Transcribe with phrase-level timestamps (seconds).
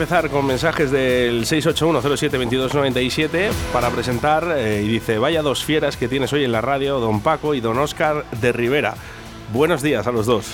[0.00, 6.32] Empezar con mensajes del 681072297 para presentar eh, y dice, vaya dos fieras que tienes
[6.32, 8.94] hoy en la radio, don Paco y don Oscar de Rivera.
[9.52, 10.46] Buenos días a los dos.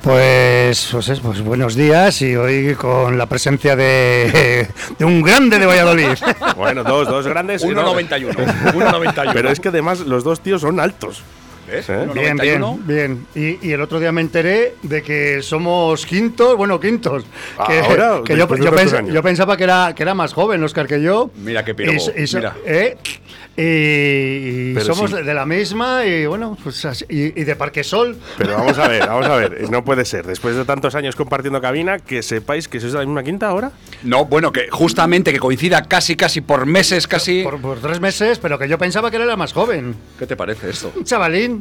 [0.00, 5.58] Pues, pues, es- pues buenos días y hoy con la presencia de, de un grande
[5.58, 6.10] de Valladolid.
[6.56, 7.64] Bueno, dos, dos grandes.
[7.64, 8.32] 1,91.
[8.74, 9.30] 1,91.
[9.32, 11.20] Pero es que además los dos tíos son altos.
[11.66, 11.88] ¿Ves?
[11.88, 12.06] ¿Eh?
[12.12, 12.78] Bien, bien, 1,91.
[12.86, 13.26] bien.
[13.34, 17.24] Y, y el otro día me enteré de que somos quintos, bueno, quintos.
[17.66, 21.00] Que, Ahora, que yo, yo pens- pensaba que era, que era más joven, Oscar, que
[21.02, 21.30] yo.
[21.36, 22.54] Mira qué pirobo, Y so- y so- mira.
[22.66, 22.96] ¿eh?
[23.56, 25.16] Y, y Pero somos sí.
[25.22, 28.16] de la misma y bueno, pues así- y, y de Parquesol.
[28.36, 29.70] Pero vamos a ver, vamos a ver.
[29.70, 30.26] No puede ser.
[30.26, 33.70] Después de tantos años compartiendo cabina, que sepáis que sois de la misma quinta ahora.
[34.02, 37.42] No, bueno, que justamente que coincida casi, casi por meses, casi.
[37.44, 39.94] Por, por tres meses, pero que yo pensaba que él era más joven.
[40.18, 40.92] ¿Qué te parece esto?
[40.96, 41.06] Un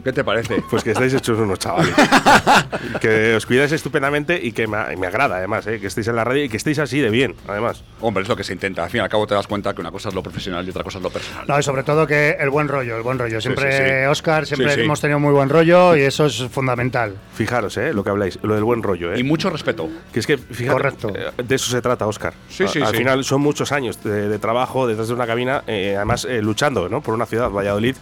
[0.03, 0.63] ¿Qué te parece?
[0.69, 1.93] Pues que estáis hechos unos chavales.
[3.01, 5.79] que os cuidáis estupendamente y que me, me agrada, además, ¿eh?
[5.79, 7.83] que estéis en la radio y que estéis así de bien, además.
[8.01, 8.83] Hombre, es lo que se intenta.
[8.83, 10.69] Al fin y al cabo te das cuenta que una cosa es lo profesional y
[10.69, 11.45] otra cosa es lo personal.
[11.47, 13.39] No, y sobre todo que el buen rollo, el buen rollo.
[13.41, 14.05] Siempre, sí, sí.
[14.09, 14.81] Oscar, siempre Sí, sí.
[14.81, 17.15] hemos tenido muy buen rollo y eso es fundamental.
[17.35, 17.93] Fijaros, ¿eh?
[17.93, 19.13] lo que habláis, lo del buen rollo.
[19.13, 19.19] ¿eh?
[19.19, 19.89] Y mucho respeto.
[20.11, 21.11] Que es que, fíjate, Correcto.
[21.15, 22.33] eh, de eso se trata, Oscar.
[22.49, 22.97] Sí, sí, Al sí.
[22.97, 26.89] final son muchos años de, de trabajo detrás de una cabina, eh, además eh, luchando
[26.89, 27.01] ¿no?
[27.01, 27.95] por una ciudad, Valladolid,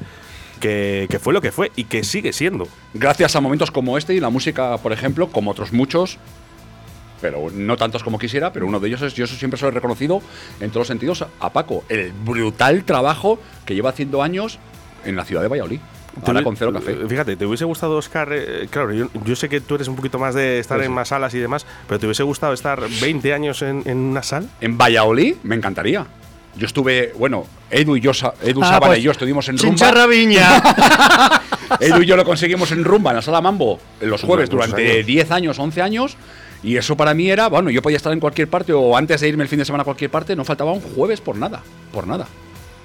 [0.61, 2.67] que, que fue lo que fue y que sigue siendo.
[2.93, 6.17] Gracias a momentos como este y la música, por ejemplo, como otros muchos,
[7.19, 10.21] pero no tantos como quisiera, pero uno de ellos es, yo siempre soy reconocido
[10.59, 14.59] en todos los sentidos a Paco, el brutal trabajo que lleva haciendo años
[15.05, 15.79] en la ciudad de Valladolid.
[16.25, 16.93] Ahora con cero café.
[17.07, 18.29] Fíjate, ¿te hubiese gustado, Oscar?
[18.33, 20.91] eh, claro, yo, yo sé que tú eres un poquito más de estar Sí, en
[20.91, 24.47] más salas y demás, pero ¿te hubiese gustado estar 20 años en, en una sala?
[24.59, 26.05] En Valladolid me encantaría.
[26.57, 30.03] Yo estuve, bueno, Edu y yo, Edu Ah, Sábana pues, y yo estuvimos en Chincharra
[30.03, 30.15] Rumba.
[30.15, 31.41] Viña.
[31.79, 34.91] Edu y yo lo conseguimos en Rumba, en la sala Mambo, en los jueves durante
[34.91, 35.05] años.
[35.05, 36.17] 10 años, 11 años.
[36.63, 39.29] Y eso para mí era, bueno, yo podía estar en cualquier parte o antes de
[39.29, 42.05] irme el fin de semana a cualquier parte, no faltaba un jueves por nada, por
[42.05, 42.27] nada.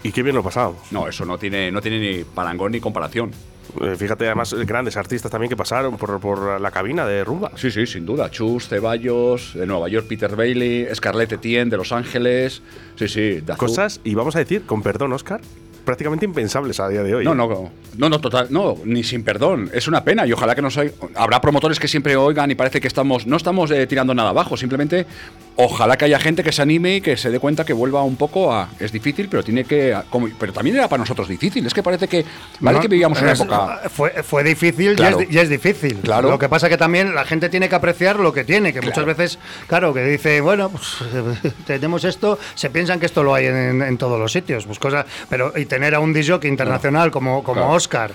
[0.03, 0.81] Y qué bien lo pasábamos.
[0.93, 3.33] No, eso no tiene, no tiene ni parangón ni comparación.
[3.81, 7.53] Eh, fíjate, además, grandes artistas también que pasaron por, por la cabina de rumba.
[7.57, 8.31] Sí, sí, sin duda.
[8.31, 12.63] Chus, Ceballos, de Nueva York, Peter Bailey, Scarlett Etienne, de Los Ángeles.
[12.97, 13.43] Sí, sí.
[13.57, 15.41] Cosas, y vamos a decir, con perdón, Oscar,
[15.87, 17.25] prácticamente impensables a día de hoy.
[17.25, 17.37] No, ¿eh?
[17.37, 19.71] no, no, no, total, no, ni sin perdón.
[19.73, 20.95] Es una pena y ojalá que nos oigan.
[21.15, 24.57] Habrá promotores que siempre oigan y parece que estamos, no estamos eh, tirando nada abajo,
[24.59, 25.07] simplemente
[25.57, 28.17] ojalá que haya gente que se anime y que se dé cuenta que vuelva un
[28.17, 28.69] poco a.
[28.79, 29.95] Es difícil, pero tiene que.
[29.95, 31.67] a- como- pero también era para nosotros difícil.
[31.67, 32.25] Es que parece que.
[32.61, 33.81] Vale No, que vivíamos una es- época.
[33.89, 35.97] Fue, fue difícil y es y, es, difícil.
[36.01, 36.31] Claro.
[36.31, 39.05] Lo que pasa que también la gente tiene que apreciar lo que tiene, que muchas
[39.05, 40.99] veces, claro, que dice, bueno, pues,
[41.67, 45.07] tenemos esto, se piensan que esto lo hay en, en todos los sitios, pues cosas,
[45.29, 47.71] pero y tener a un DJ internacional como, como.
[47.73, 48.13] Oscar.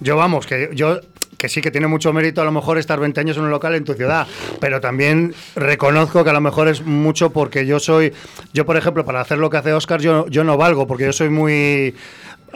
[0.00, 0.98] Yo vamos, que yo
[1.42, 3.74] que sí que tiene mucho mérito a lo mejor estar 20 años en un local
[3.74, 4.28] en tu ciudad,
[4.60, 8.12] pero también reconozco que a lo mejor es mucho porque yo soy,
[8.52, 11.12] yo por ejemplo, para hacer lo que hace Oscar, yo, yo no valgo, porque yo
[11.12, 11.96] soy muy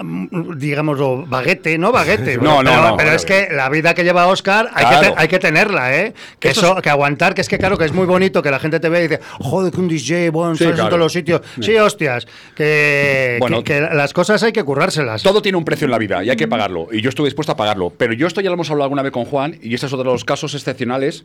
[0.02, 2.36] mm, digámoslo, baguete, no baguete.
[2.46, 5.00] No, no, pero, no, pero no, es que la vida que lleva Oscar hay, Claro.
[5.00, 6.14] que, te- hay que tenerla, ¿eh?
[6.38, 8.78] Que eso, que aguantar, que es que claro, que es muy bonito que la gente
[8.80, 11.40] te ve y dice, joder, que un DJ, bueno, Sí, en todos los sitios.
[11.60, 15.22] Sí, hostias, que, Bueno, que, que las cosas hay que currárselas.
[15.22, 16.88] Todo tiene un precio en la vida y hay que pagarlo.
[16.92, 17.90] Y yo estoy dispuesto a pagarlo.
[17.96, 20.04] Pero yo esto ya lo hemos hablado alguna vez con Juan y este es otro
[20.04, 21.24] de los casos excepcionales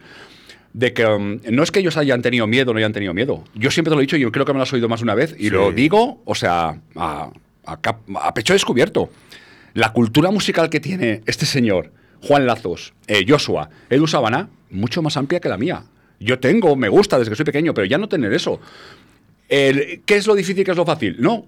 [0.74, 3.44] de que um, no es que ellos hayan tenido miedo o no hayan tenido miedo.
[3.56, 5.02] Yo siempre te lo he dicho y yo creo que me lo has oído más
[5.02, 5.50] de una vez y Sí.
[5.50, 7.30] lo digo, o sea, a,
[7.66, 9.10] a pecho descubierto.
[9.74, 11.92] La cultura musical que tiene este señor,
[12.24, 15.84] Juan Lazos, eh, Joshua, Edu Sabana, mucho más amplia que la mía.
[16.20, 18.60] Yo tengo, me gusta desde que soy pequeño, pero ya no tener eso.
[19.50, 21.16] El- ¿Qué es lo difícil, qué es lo fácil?
[21.20, 21.46] No.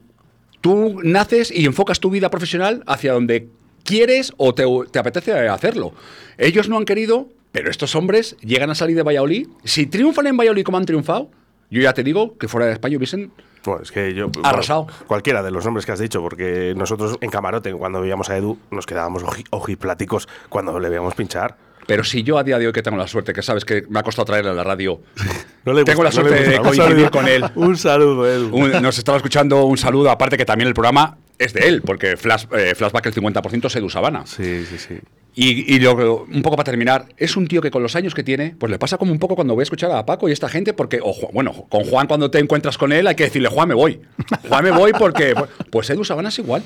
[0.61, 3.49] Tú naces y enfocas tu vida profesional hacia donde
[3.83, 5.93] quieres o te, te apetece hacerlo.
[6.37, 9.47] Ellos no han querido, pero estos hombres llegan a salir de Valladolid.
[9.65, 11.29] Si triunfan en Valladolid como han triunfado,
[11.69, 13.31] yo ya te digo que fuera de España hubiesen
[13.65, 14.29] Bueno, es que yo.
[14.43, 14.83] Arrasado.
[14.85, 18.37] bueno, cualquiera de los nombres que has dicho, porque nosotros en camarote, cuando veíamos a
[18.37, 21.55] Edu, nos quedábamos oji- ojipláticos cuando le veíamos pinchar.
[21.85, 23.99] Pero si yo a día de hoy que tengo la suerte, que sabes que me
[23.99, 25.01] ha costado traerle a la radio,
[25.65, 27.43] No le tengo la no suerte de coincidir con él.
[27.55, 28.55] Un saludo, Edu.
[28.55, 32.15] Un- nos estaba escuchando un saludo, aparte que también el programa es de él, porque
[32.17, 34.25] Flash, eh, Flashback el 50% es Edu Sabana.
[34.25, 34.99] Sí, sí, sí.
[35.35, 38.23] Y, y lo- un poco para terminar, es un tío que con los años que
[38.23, 40.47] tiene, pues le pasa como un poco cuando voy a escuchar a Paco y esta
[40.47, 43.67] gente, porque, o bueno, con Juan cuando te encuentras con él hay que decirle, Juan,
[43.69, 43.99] me voy.
[44.47, 45.33] Juan, me voy porque,
[45.71, 46.61] pues Edu Sabana es igual.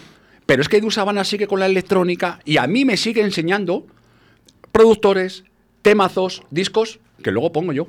[0.46, 3.86] Pero es que Edu Sabana sigue con la electrónica y a mí me sigue enseñando
[4.72, 5.44] productores,
[5.82, 7.88] temazos, discos que luego pongo yo.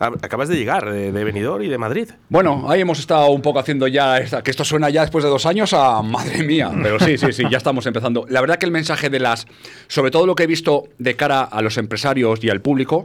[0.00, 2.08] Acabas de llegar de, de Benidorm y de Madrid.
[2.30, 5.44] Bueno, ahí hemos estado un poco haciendo ya, que esto suena ya después de dos
[5.44, 8.24] años a madre mía, pero sí, sí, sí, ya estamos empezando.
[8.30, 9.46] La verdad que el mensaje de las,
[9.88, 13.04] sobre todo lo que he visto de cara a los empresarios y al público,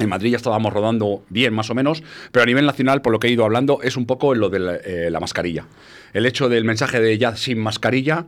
[0.00, 2.02] en Madrid ya estábamos rodando bien, más o menos,
[2.32, 4.58] pero a nivel nacional, por lo que he ido hablando, es un poco lo de
[4.58, 5.66] la, eh, la mascarilla.
[6.12, 8.26] El hecho del mensaje de ya sin mascarilla,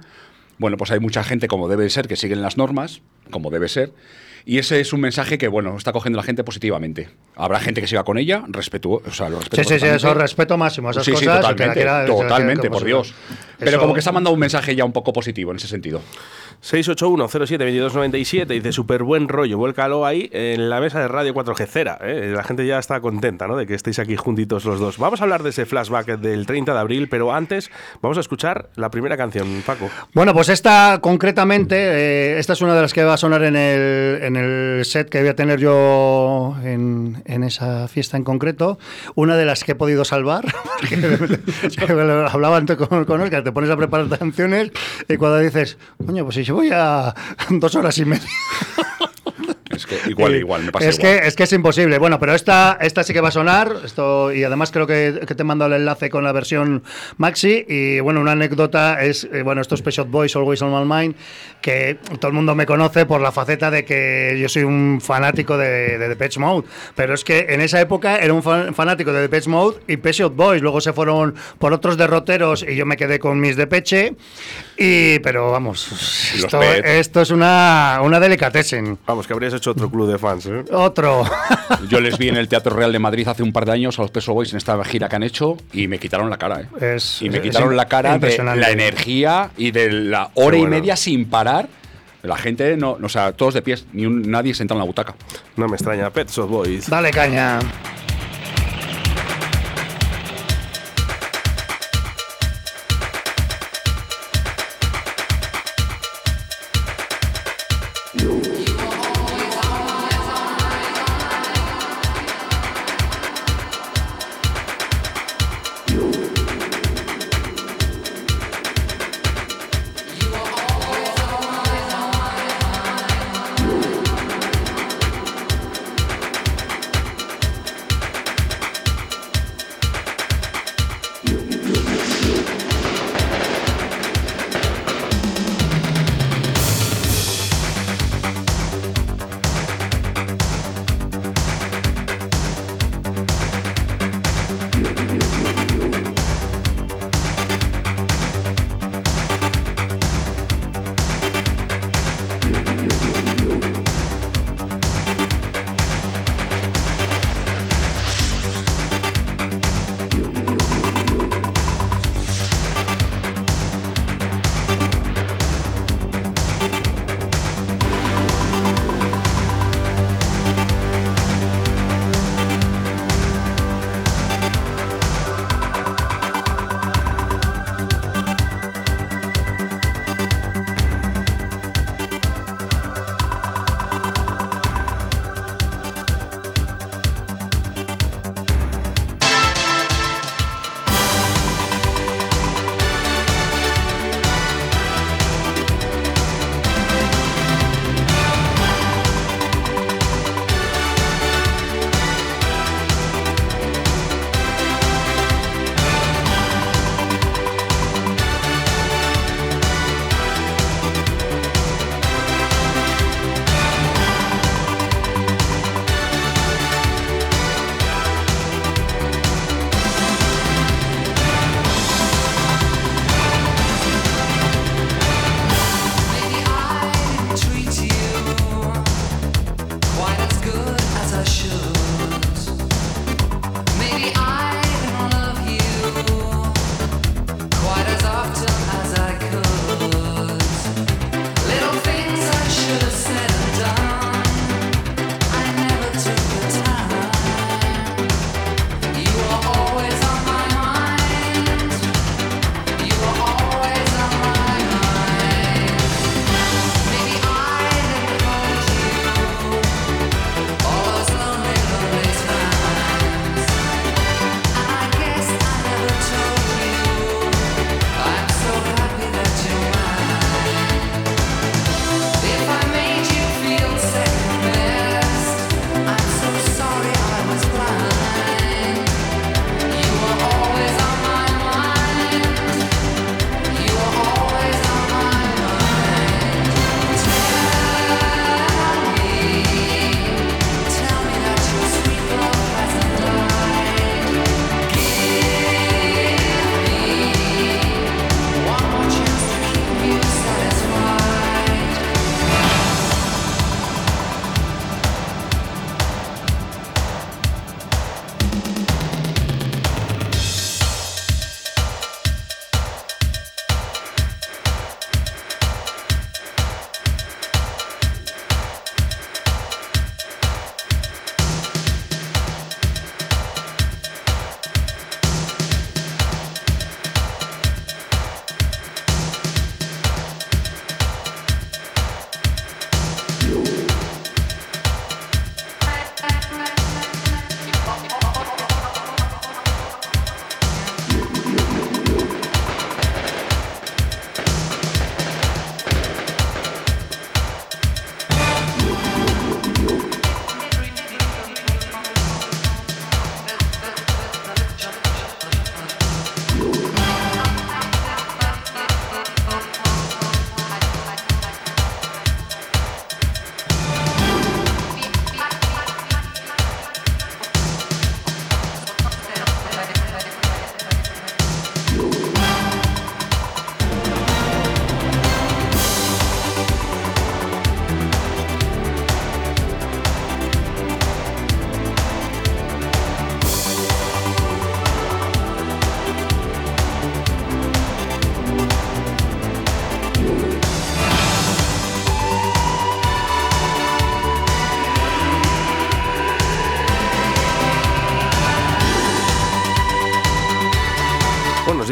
[0.58, 3.02] bueno, pues hay mucha gente, como debe ser, que siguen las normas,
[3.32, 3.92] como debe ser,
[4.50, 7.10] y ese es un mensaje que, bueno, está cogiendo la gente positivamente.
[7.36, 10.14] Habrá gente que siga con ella, respetuo, o sea, lo respeto Sí, sí, sí, eso
[10.14, 10.90] respeto máximo.
[10.90, 13.12] Esas Sí, cosas, totalmente, que quiera totalmente, por Dios.
[13.58, 15.68] Pero Eso- como que se ha mandado un mensaje ya un poco positivo en ese
[15.68, 16.00] sentido.
[16.62, 21.98] 681-07-2297 dice súper buen rollo, vuélcalo ahí en la mesa de Radio 4G Cera.
[22.02, 22.32] ¿eh?
[22.34, 23.56] La gente ya está contenta ¿no?
[23.56, 24.98] de que estéis aquí juntitos los dos.
[24.98, 27.70] Vamos a hablar de ese flashback del 30 de abril, pero antes
[28.02, 29.88] vamos a escuchar la primera canción, Paco.
[30.14, 33.56] Bueno, pues esta concretamente, eh, esta es una de las que va a sonar en
[33.56, 38.78] el, en el set que voy a tener yo en, en esa fiesta en concreto.
[39.14, 40.44] Una de las que he podido salvar.
[42.32, 44.72] Hablaba antes con, con Oscar, te pones a preparar canciones
[45.08, 47.14] y cuando dices, coño, pues si voy a
[47.50, 48.28] dos horas y media.
[49.78, 51.20] Es que igual, igual, me pasa es igual.
[51.20, 51.98] Que, es que es imposible.
[51.98, 53.72] Bueno, pero esta, esta sí que va a sonar.
[53.84, 56.82] Esto, y además creo que, que te mando el enlace con la versión
[57.16, 57.64] Maxi.
[57.68, 61.14] Y bueno, una anécdota es, eh, bueno, estos Pet Boys, Always on My Mind,
[61.60, 65.56] que todo el mundo me conoce por la faceta de que yo soy un fanático
[65.56, 66.66] de, de Depeche Mode.
[66.94, 70.14] Pero es que en esa época era un fan- fanático de Depeche Mode y Pet
[70.14, 70.60] Shop Boys.
[70.62, 74.14] Luego se fueron por otros derroteros y yo me quedé con mis Depeche.
[74.76, 78.98] Y, pero vamos, esto, esto es una, una delicatessen.
[79.06, 80.46] Vamos, que habrías hecho otro club de fans.
[80.46, 80.64] ¿eh?
[80.72, 81.24] Otro.
[81.88, 84.02] Yo les vi en el Teatro Real de Madrid hace un par de años a
[84.02, 86.60] los Peso Boys en esta gira que han hecho y me quitaron la cara.
[86.62, 86.94] ¿eh?
[86.96, 90.56] Es- y me es- quitaron es la cara de la energía y de la hora
[90.56, 90.76] y bueno.
[90.76, 91.68] media sin parar.
[92.22, 94.86] La gente, no, no, o sea, todos de pies, ni un- nadie sentado en la
[94.86, 95.14] butaca.
[95.56, 96.90] No me extraña, Pet Boys.
[96.90, 97.60] Dale caña.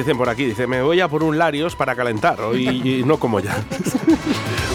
[0.07, 3.19] Dicen por aquí, dice, me voy a por un Larios para calentar hoy y no
[3.19, 3.57] como ya.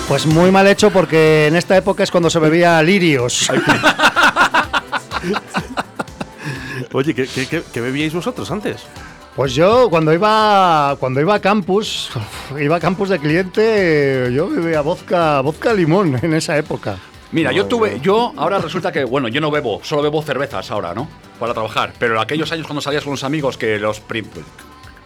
[0.07, 3.49] Pues muy mal hecho porque en esta época es cuando se bebía lirios.
[6.91, 8.81] Oye, ¿qué, qué, qué- qué bebíais vosotros antes?
[9.37, 12.09] Pues yo cuando iba cuando iba a campus,
[12.59, 16.97] iba a campus de cliente, yo bebía vodka, vodka limón en esa época.
[17.31, 20.93] Mira, yo tuve, yo ahora resulta que, bueno, yo no bebo, solo bebo cervezas ahora,
[20.93, 21.07] ¿no?
[21.39, 21.93] Para trabajar.
[21.97, 24.25] Pero aquellos años cuando salías con los amigos que los prim-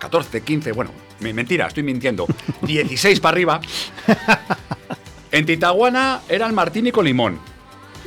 [0.05, 2.27] 14, 15, bueno, me- mentira, estoy mintiendo.
[2.61, 3.59] 16 para arriba.
[5.31, 7.39] En Titaguana era el martini con limón.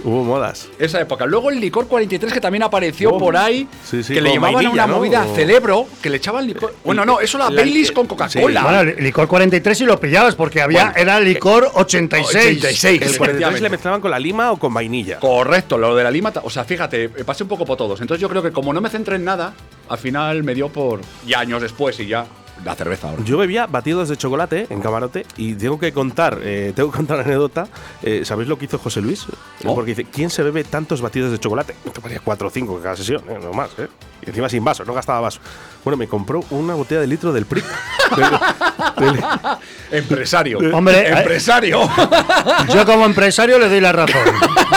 [0.05, 0.69] Hubo modas.
[0.79, 1.27] Esa época.
[1.27, 4.55] Luego el licor 43 que también apareció Oh, por ahí, sí, sí, que le llamaban
[4.55, 4.97] vainilla, una ¿no?
[4.97, 6.75] movida O- celebro, que le echaban licor.
[6.85, 8.09] Bueno, no, eso era La- Baileys con sí.
[8.09, 8.63] Coca-Cola.
[8.63, 12.59] Bueno, li- licor 43 y lo pillabas porque había Bueno, era licor 86.
[12.59, 13.03] 86.
[13.03, 15.19] ¿El 43 le mezclaban con la lima o con vainilla?
[15.19, 18.01] Correcto, lo de la lima, o sea, fíjate, eh, pasé un poco por todos.
[18.01, 19.53] Entonces yo creo que como no me centré en nada,
[19.89, 22.27] al final me dio por ya años después y ya
[22.65, 23.23] la cerveza ahora.
[23.25, 27.19] Yo bebía batidos de chocolate en camarote y tengo que contar, eh, tengo que contar
[27.19, 27.69] la anécdota.
[28.03, 29.27] Eh, ¿Sabéis lo que hizo José Luis?
[29.65, 29.75] Oh.
[29.75, 31.75] Porque dice, ¿quién se bebe tantos batidos de chocolate?
[31.93, 33.89] Tomaría cuatro o cinco cada sesión, eh, no más, ¿eh?
[34.29, 35.41] Encima sin vaso, no gastaba vaso.
[35.85, 37.63] Bueno, me compró una botella de litro del PRI.
[39.91, 40.59] Empresario.
[40.73, 41.81] Hombre, eh, empresario.
[42.75, 44.21] Yo como empresario le doy la razón.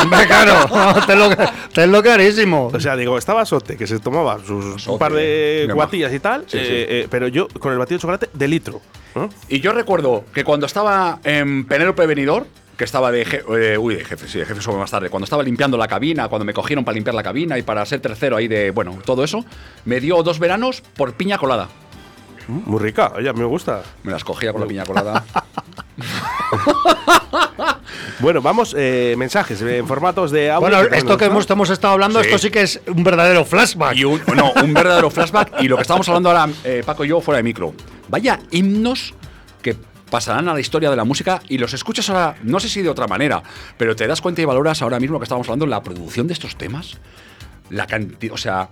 [0.03, 1.29] Hombre, claro, te lo,
[1.73, 2.71] te lo carísimo.
[2.73, 6.41] o sea, digo, estaba Sote, que se tomaba sus un par de guatillas y tal,
[6.47, 6.57] Sí, sí.
[6.59, 8.81] eh, eh, pero yo con el batido de chocolate de litro.
[9.49, 12.47] y yo recuerdo que cuando estaba en Penélope Venidor,
[12.81, 15.43] que estaba de jefe, uy, de jefe, sí, de jefe sobre más tarde, cuando estaba
[15.43, 18.47] limpiando la cabina, cuando me cogieron para limpiar la cabina y para ser tercero ahí
[18.47, 19.45] de, bueno, todo eso,
[19.85, 21.69] me dio dos veranos por piña colada.
[22.47, 23.83] Muy rica, oye, a mí me gusta.
[24.01, 25.23] Me las cogía con la piña colada.
[28.19, 30.69] Bueno, vamos, eh, mensajes en formatos de audio.
[30.69, 32.27] Bueno, esto que hemos, hemos estado hablando, Sí.
[32.27, 33.95] esto sí que es un verdadero flashback.
[33.95, 35.61] Y un, no, un verdadero flashback.
[35.61, 37.73] Y lo que estamos hablando ahora, eh, Paco y yo, fuera de micro.
[38.09, 39.15] Vaya himnos
[39.61, 39.75] que
[40.11, 42.89] pasarán a la historia de la música y los escuchas ahora, no sé si de
[42.89, 43.41] otra manera,
[43.77, 46.55] pero te das cuenta y valoras ahora mismo que estamos hablando, la producción de estos
[46.55, 46.99] temas.
[47.71, 48.69] La cantidad, o sea,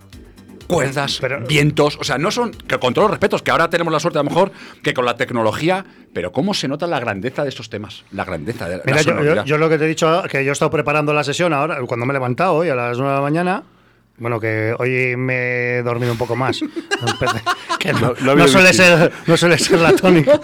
[0.68, 3.92] cuerdas, Pero- vientos, o sea, no son, que con todos los respetos, que ahora tenemos
[3.92, 4.52] la suerte a lo mejor
[4.84, 8.70] que con la tecnología, pero cómo se nota la grandeza de estos temas, la grandeza
[8.70, 11.14] de la Mira, yo, yo lo que te he dicho, que yo he estado preparando
[11.14, 13.64] la sesión ahora, cuando me he levantado hoy a las 9 de la mañana.
[14.20, 16.60] Bueno, que hoy me he dormido un poco más.
[17.80, 20.40] que no, No- no suele ser, no suele ser la tónica.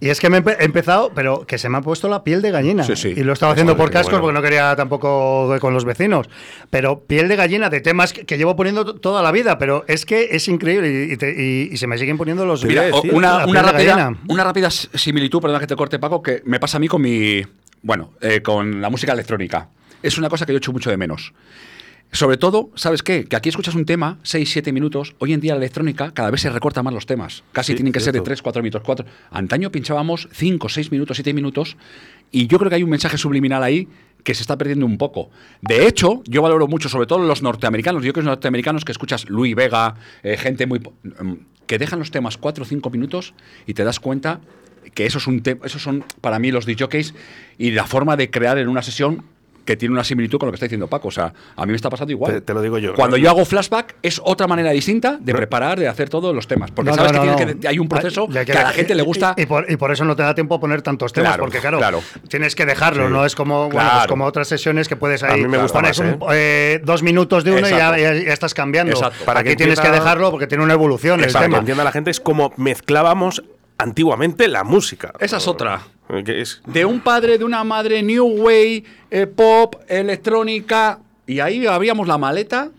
[0.00, 2.24] Y es que me he empe- he empezado, pero que se me ha puesto la
[2.24, 2.82] piel de gallina.
[2.82, 3.14] Sí, sí.
[3.16, 4.22] Y lo estaba haciendo Joder, por cascos bueno.
[4.24, 6.28] porque no quería tampoco con los vecinos.
[6.70, 9.58] Pero piel de gallina de temas que, que llevo poniendo toda la vida.
[9.58, 12.64] Pero es que es increíble y, y te- y- y se me siguen poniendo los.
[12.64, 16.58] Mira, decir, una, una rápida, una rápida similitud, perdona que te corte, Paco, que me
[16.58, 17.42] pasa a mí con mi.
[17.82, 19.68] Bueno, eh, con la música electrónica.
[20.02, 21.32] Es una cosa que yo echo mucho de menos.
[22.14, 23.24] Sobre todo, ¿sabes qué?
[23.24, 25.14] Que aquí escuchas un tema, 6, 7 minutos.
[25.18, 27.42] Hoy en día la electrónica cada vez se recorta más los temas.
[27.52, 28.26] Casi Sí, tienen que ser de cierto.
[28.26, 29.06] 3, 4 minutos, 4.
[29.30, 31.78] Antaño pinchábamos 5, 6 minutos, 7 minutos.
[32.30, 33.88] Y yo creo que hay un mensaje subliminal ahí
[34.24, 35.30] que se está perdiendo un poco.
[35.62, 38.92] De hecho, yo valoro mucho, sobre todo los norteamericanos, yo creo que los norteamericanos que
[38.92, 40.80] escuchas Luis Vega, eh, gente muy...
[40.80, 41.32] mm,
[41.66, 43.32] que dejan los temas 4 o 5 minutos
[43.66, 44.40] y te das cuenta
[44.92, 47.14] que esos, un te- esos son para mí los DJs
[47.56, 49.24] y la forma de crear en una sesión
[49.64, 51.08] que tiene una similitud con lo que está diciendo Paco.
[51.08, 52.32] O sea, a mí me está pasando igual.
[52.32, 52.94] Te- te lo digo yo.
[52.94, 53.30] Cuando No, yo no.
[53.36, 55.36] hago flashback es otra manera distinta de No.
[55.38, 56.70] preparar, de hacer todos los temas.
[56.70, 57.60] Porque No, sabes no, que, no, tienes no.
[57.60, 59.34] que hay un proceso Ya que a la gente le gusta.
[59.36, 61.44] Y, y por, y por eso no te da tiempo a poner tantos temas, Claro,
[61.44, 62.02] porque claro, claro.
[62.28, 63.12] tienes que dejarlo, Sí.
[63.12, 65.34] no es como, bueno, pues como otras sesiones que puedes ahí.
[65.40, 67.96] A mí me gusta pones más, un- eh, dos minutos de uno y ya, Exacto.
[68.02, 68.92] ya- ya estás cambiando.
[68.92, 69.24] Exacto.
[69.24, 71.58] Para Aquí que tienes que dejarlo porque tiene una evolución el Para que tema.
[71.58, 73.42] entienda la gente, es como mezclábamos
[73.78, 75.12] antiguamente la música.
[75.18, 75.80] Esa es otra.
[76.26, 80.98] Es- De un padre, de una madre, New Way, eh, pop, electrónica.
[81.26, 82.70] Y ahí habíamos la maleta.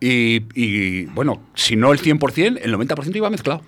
[0.00, 3.62] Y, y, bueno, si no el 100%, el 90% iba mezclado.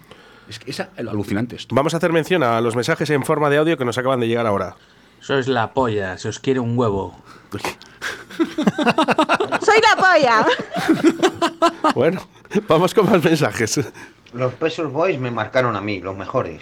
[0.49, 1.75] Es que es alucinante esto.
[1.75, 4.29] Vamos a hacer mención a los mensajes en forma de audio que nos acaban de
[4.29, 4.77] llegar ahora.
[5.21, 7.17] Sois la polla, se os quiere un huevo.
[8.37, 10.47] ¡Soy la polla!
[11.95, 12.29] Bueno,
[12.69, 13.81] vamos con más mensajes.
[14.35, 16.61] Los Pesos Boys me marcaron a mí, los mejores.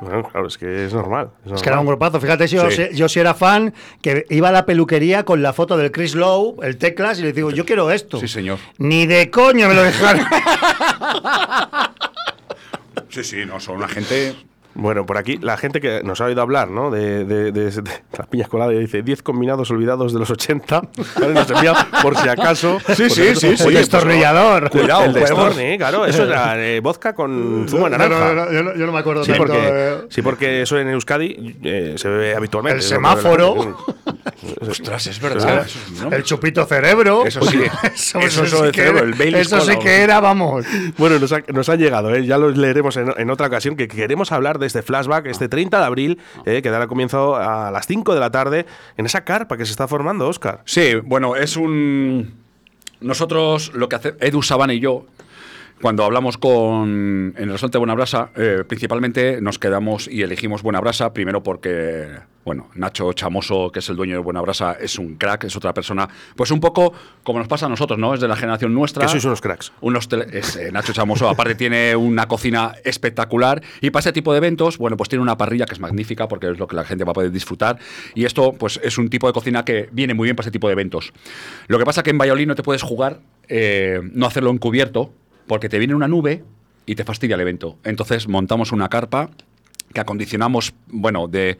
[0.00, 1.30] Bueno, claro, es que es normal.
[1.52, 2.20] Es que era un grupazo.
[2.20, 2.88] Fíjate, si yo, Sí.
[2.94, 6.56] yo sí era fan, que iba a la peluquería con la foto del Chris Lowe,
[6.64, 8.18] el teclas, y le digo, yo quiero esto.
[8.18, 8.58] Sí, señor.
[8.78, 10.24] Ni de coño me lo dejaron.
[13.08, 14.34] Sí, sí, no, son una gente.
[14.74, 16.90] Bueno, por aquí la gente que nos ha oído hablar, ¿no?
[16.90, 20.82] De, de, de- de las piñas coladas, dice 10 combinados olvidados de los 80.
[21.20, 22.78] Vale, Nos envía por si acaso.
[22.94, 23.68] Sí, sí, sí, sí.
[23.68, 24.70] El destornillador.
[24.70, 26.06] Cuidado, el destorne, claro.
[26.06, 28.32] Eso era eh, vodka con zumo No, naranja.
[28.32, 29.46] no, no, yo, no, yo no me acuerdo Sí tanto.
[29.46, 29.94] porque, eh.
[30.08, 32.78] sí, porque eso en Euskadi eh, se bebe habitualmente.
[32.78, 33.76] El semáforo.
[34.60, 35.66] Ostras, es verdad.
[36.10, 37.24] El chupito cerebro.
[37.26, 37.58] Eso sí,
[37.94, 40.64] Eso, eso, eso sí que cerebro, era- el Baileys eso sí que era, vamos.
[40.98, 42.24] Bueno, nos, ha- nos han llegado, ¿eh?
[42.26, 45.78] ya los leeremos en, en otra ocasión, que queremos hablar de este flashback, este 30
[45.80, 46.62] de abril, ¿eh?
[46.62, 49.88] que dará comienzo a las 5 de la tarde, en esa carpa que se está
[49.88, 50.60] formando, Oscar.
[50.64, 52.34] Sí, bueno, es un.
[53.00, 55.06] Nosotros, lo que hace Edu Sabana y yo,
[55.82, 61.42] cuando hablamos con en el restaurante Buenabrasa, eh, principalmente nos quedamos y elegimos Buenabrasa, primero
[61.42, 62.06] porque,
[62.44, 66.08] bueno, Nacho Chamoso, que es el dueño de Buenabrasa, es un crack, es otra persona,
[66.36, 66.92] pues un poco
[67.24, 68.14] como nos pasa a nosotros, ¿no?
[68.14, 69.02] Es de la generación nuestra.
[69.02, 69.72] Que sois unos cracks.
[69.80, 74.38] Unos es, eh, Nacho Chamoso, aparte tiene una cocina espectacular y para ese tipo de
[74.38, 77.02] eventos, bueno, pues tiene una parrilla que es magnífica porque es lo que la gente
[77.02, 77.80] va a poder disfrutar
[78.14, 80.68] y esto pues es un tipo de cocina que viene muy bien para ese tipo
[80.68, 81.12] de eventos.
[81.66, 83.18] Lo que pasa que en Valladolid no te puedes jugar
[83.48, 85.12] eh, no hacerlo encubierto
[85.46, 86.44] porque te viene una nube
[86.86, 87.78] y te fastidia el evento.
[87.84, 89.30] Entonces montamos una carpa
[89.92, 91.58] que acondicionamos, bueno, de,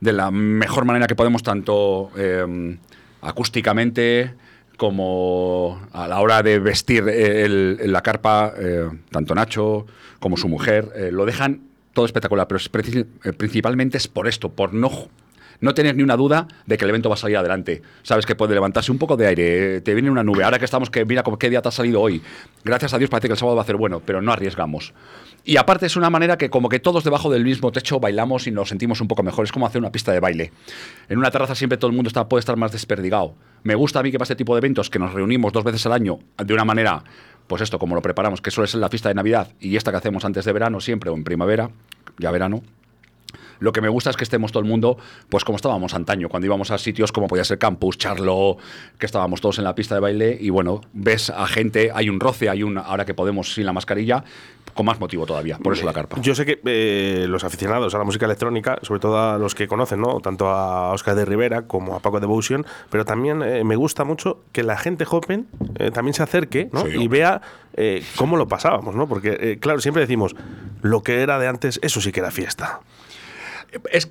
[0.00, 2.76] la mejor manera que podemos, tanto eh,
[3.22, 4.34] acústicamente
[4.76, 7.48] como a la hora de vestir eh,
[7.86, 9.86] la carpa, eh, tanto Nacho
[10.18, 11.60] como su mujer, lo dejan
[11.92, 12.68] todo espectacular, pero es
[13.36, 14.90] principalmente es por esto, por no,
[15.60, 17.82] no tener ni una duda de que el evento va a salir adelante.
[18.02, 20.64] Sabes que puede levantarse un poco de aire, eh, te viene una nube, ahora que
[20.64, 22.22] estamos, que mira qué día te ha salido hoy.
[22.64, 24.94] Gracias a Dios parece que el sábado va a ser bueno, pero no arriesgamos.
[25.46, 28.50] Y aparte es una manera que como que todos debajo del mismo techo bailamos y
[28.50, 29.44] nos sentimos un poco mejor.
[29.44, 30.52] Es como hacer una pista de baile.
[31.08, 33.34] En una terraza siempre todo el mundo está, puede estar más desperdigado.
[33.62, 35.84] Me gusta a mí que para este tipo de eventos que nos reunimos dos veces
[35.84, 37.04] al año de una manera,
[37.46, 39.98] pues esto, como lo preparamos, que suele ser la fiesta de Navidad y esta que
[39.98, 41.70] hacemos antes de verano siempre o en primavera,
[42.18, 42.62] ya verano,
[43.60, 46.46] lo que me gusta es que estemos todo el mundo, pues como estábamos antaño, cuando
[46.46, 48.56] íbamos a sitios como podía ser Campus, Charlo,
[48.98, 52.20] que estábamos todos en la pista de baile y bueno, ves a gente, hay un
[52.20, 54.24] roce, hay un, ahora que podemos sin la mascarilla,
[54.74, 56.20] con más motivo todavía, por eso la carpa.
[56.20, 59.68] Yo sé que eh, los aficionados a la música electrónica, sobre todo a los que
[59.68, 60.20] conocen, ¿no?
[60.20, 64.40] tanto a Oscar de Rivera como a Paco Devotion, pero también eh, me gusta mucho
[64.52, 65.46] que la gente joven
[65.78, 66.88] eh, también se acerque ¿no?
[66.88, 67.40] Y vea
[68.16, 69.08] cómo lo pasábamos, ¿no?
[69.08, 70.36] Porque, claro, siempre decimos,
[70.82, 72.80] lo que era de antes, eso sí que era fiesta.
[73.92, 74.10] Es,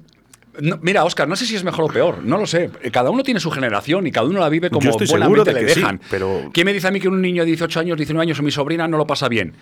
[0.62, 2.70] no, mira, Oscar, no sé si es mejor o peor, no lo sé.
[2.92, 5.62] Cada uno tiene su generación y cada uno la vive como Yo estoy buenamente de
[5.64, 6.00] le sí, dejan.
[6.10, 8.44] pero- ¿Quién me dice a mí que un niño de 18 años, 19 años o
[8.44, 9.54] mi sobrina no lo pasa bien?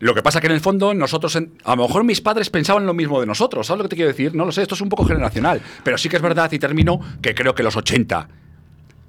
[0.00, 2.84] Lo que pasa que en el fondo nosotros, en- a lo mejor mis padres pensaban
[2.84, 4.34] lo mismo de nosotros, ¿sabes lo que te quiero decir?
[4.34, 7.00] No lo sé, esto es un poco generacional, pero sí que es verdad y termino
[7.22, 8.28] que creo que los 80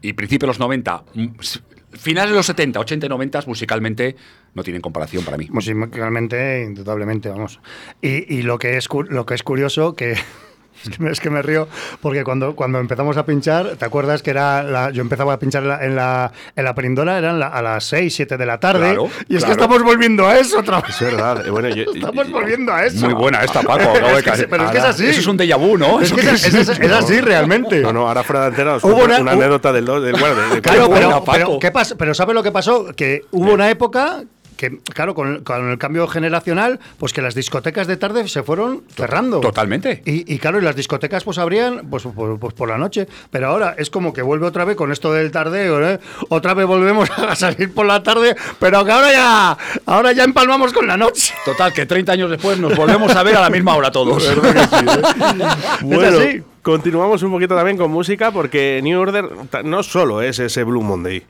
[0.02, 1.60] y principios de los 90, mm, s-
[1.92, 4.16] finales de los 70, 80 y 90 musicalmente
[4.56, 5.48] no tienen comparación para mí.
[5.52, 7.60] Musicalmente, indudablemente, vamos.
[8.02, 10.14] Y, y lo, que es, lo que es curioso, que
[10.84, 11.68] es que, me, es que me río,
[12.02, 15.64] porque cuando, cuando empezamos a pinchar, ¿te acuerdas que era la- yo empezaba a pinchar
[15.64, 18.60] en la, en la, en la perindola, eran la- a las 6, 7 de la
[18.60, 19.46] tarde, Claro, y es claro.
[19.46, 20.92] que estamos volviendo a eso otra vez.
[20.92, 21.46] Es verdad.
[21.48, 23.06] eh, bueno, yo- Estamos volviendo a eso.
[23.06, 23.90] Muy buena esta, Paco.
[23.90, 24.48] acabo de caer.
[24.50, 25.06] pero es que es así.
[25.08, 26.00] Eso es un déjà vu, ¿no?
[26.02, 27.82] Es, ¿Eso que es, es- es- es así realmente.
[27.82, 30.62] No, no, ahora fuera de antena Hubo una- una, anécdota del, del bueno, de- de-
[30.62, 31.60] Claro, buena, pero, Paco.
[31.60, 32.88] pero, pero ¿sabes lo que pasó?
[32.96, 34.24] Que hubo una época
[34.58, 38.84] que, claro, con, con el cambio generacional, pues que las discotecas de tarde se fueron
[38.96, 39.42] cerrando.
[39.42, 40.02] Totalmente.
[40.06, 43.08] Y, y claro, y las discotecas pues abrían pues, pues, pues por la noche.
[43.32, 46.00] Pero ahora es como que vuelve otra vez con esto del tardeo, ¿eh?
[46.30, 50.74] Otra vez volvemos a salir por la tarde, pero que ahora ya, ahora ya empalmamos
[50.74, 51.34] con la noche.
[51.44, 54.26] Total, que 30 años después nos volvemos a ver a la misma hora todos.
[55.82, 56.42] Bueno, así.
[56.62, 59.26] continuamos un poquito también con música porque New Order
[59.64, 61.24] no solo es ese Blue Monday.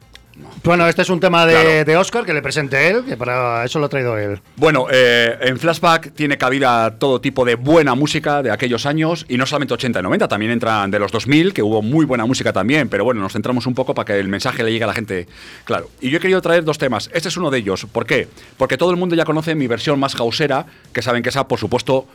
[0.63, 1.85] Bueno, este es un tema de, Claro.
[1.85, 4.41] de Oscar que le presenté él, que para eso lo ha traído él.
[4.57, 9.37] Bueno, eh, en Flashback tiene cabida todo tipo de buena música de aquellos años, y
[9.37, 12.51] no solamente 80 y 90, también entran de los 2000, que hubo muy buena música
[12.51, 14.93] también, pero bueno, nos centramos un poco para que el mensaje le llegue a la
[14.93, 15.27] gente.
[15.63, 17.09] Claro, y yo he querido traer dos temas.
[17.13, 17.85] Este es uno de ellos.
[17.91, 18.27] ¿Por qué?
[18.57, 21.59] Porque todo el mundo ya conoce mi versión más hausera, que saben que esa, por
[21.59, 22.07] supuesto,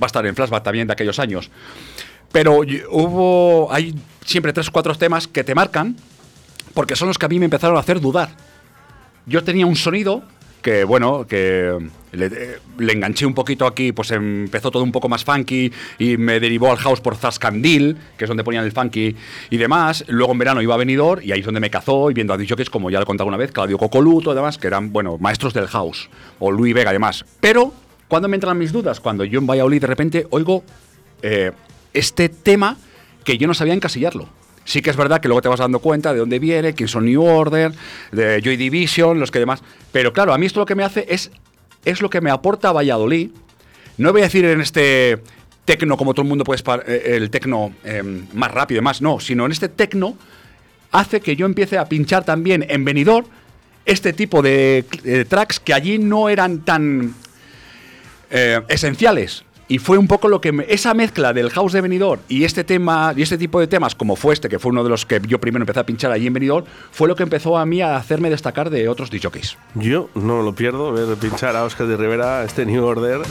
[0.00, 1.50] va a estar en Flashback también de aquellos años.
[2.32, 2.60] Pero
[2.90, 5.96] hubo, hay siempre tres o cuatro temas que te marcan,
[6.74, 8.30] porque son los que a mí me empezaron a hacer dudar.
[9.26, 10.22] Yo tenía un sonido
[10.66, 11.78] que, bueno, que
[12.10, 16.72] le, enganché un poquito aquí, pues empezó todo un poco más funky y me derivó
[16.72, 19.14] al house por Zascandil, que es donde ponían el funky
[19.48, 20.04] y demás.
[20.08, 22.36] Luego en verano iba a Benidorm y ahí es donde me cazó y viendo a
[22.36, 25.18] es como ya lo he contado una vez, Claudio Cocoluto y demás, que eran, bueno,
[25.18, 27.24] maestros del house, o Luis Vega y demás.
[27.40, 27.72] Pero,
[28.08, 28.98] cuando me entran mis dudas?
[28.98, 30.64] Cuando yo en Valladolid de repente oigo
[31.22, 31.52] eh,
[31.92, 32.76] este tema
[33.22, 34.28] que yo no sabía encasillarlo.
[34.66, 37.06] Sí que es verdad que luego te vas dando cuenta de dónde viene, quién son
[37.06, 37.72] New Order,
[38.12, 39.62] de Joy Division, los que demás.
[39.92, 41.30] Pero claro, a mí esto lo que me hace es,
[41.84, 43.30] es lo que me aporta Valladolid.
[43.96, 45.22] No voy a decir en este
[45.64, 48.02] tecno como todo el mundo puede eh, el tecno eh,
[48.34, 50.18] más rápido y más, no, sino en este tecno
[50.92, 53.26] hace que yo empiece a pinchar también en Benidorm
[53.86, 54.84] este tipo de
[55.28, 57.14] tracks que allí no eran tan
[58.30, 59.44] eh, esenciales.
[59.68, 62.62] Y fue un poco lo que me- esa mezcla del house de Benidorm y este
[62.62, 65.20] tema y este tipo de temas como fue este que fue uno de los que
[65.26, 67.96] yo primero empecé a pinchar allí en Benidorm fue lo que empezó a mí a
[67.96, 69.58] hacerme destacar de otros DJs.
[69.74, 73.22] Yo no lo pierdo, ver pinchar a Oscar de Rivera este New Order.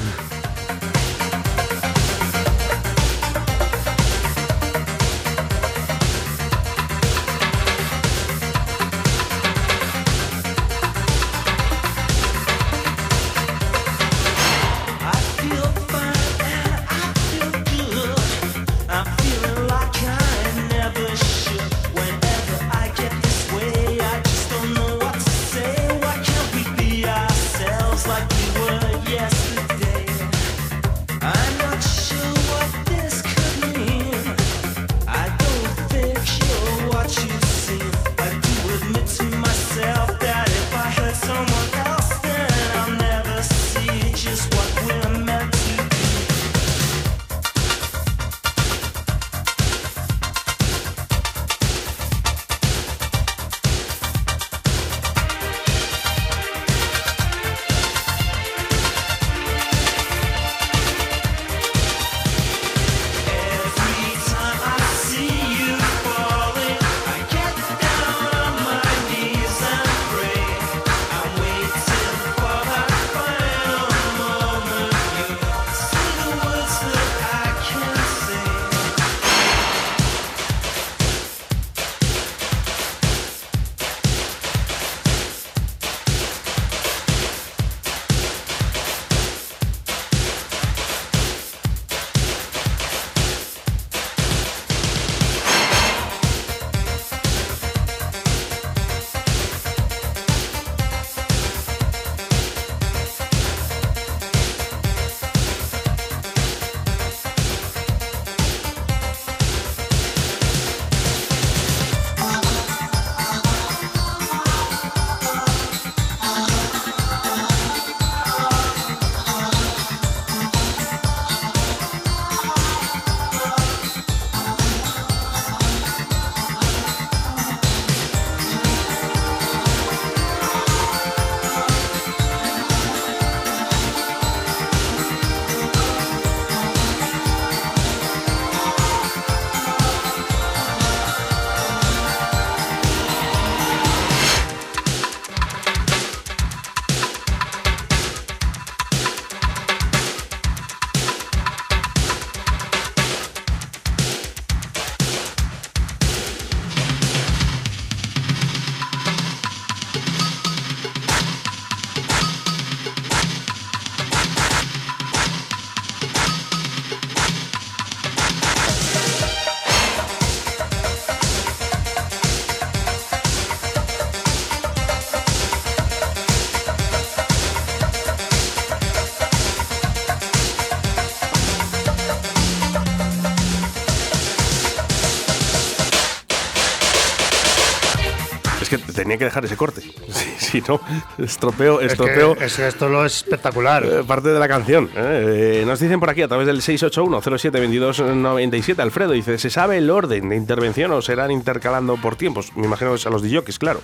[189.05, 189.81] Tenía que dejar ese corte.
[190.37, 190.79] Si no,
[191.17, 193.83] estropeo, Es que, estropeo es que esto lo es espectacular.
[193.85, 194.89] eh, parte de la canción.
[194.95, 195.61] ¿eh?
[195.61, 198.79] Eh, nos dicen por aquí a través del 681-07-2297.
[198.79, 202.55] Alfredo dice: ¿Se sabe el orden de intervención o serán intercalando por tiempos?
[202.55, 203.81] Me imagino que es a los DJs, claro.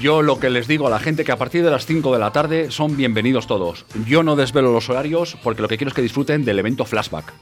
[0.00, 2.18] Yo lo que les digo a la gente que a partir de las 5 de
[2.18, 3.84] la tarde son bienvenidos todos.
[4.06, 7.32] Yo no desvelo los horarios porque lo que quiero es que disfruten del evento Flashback.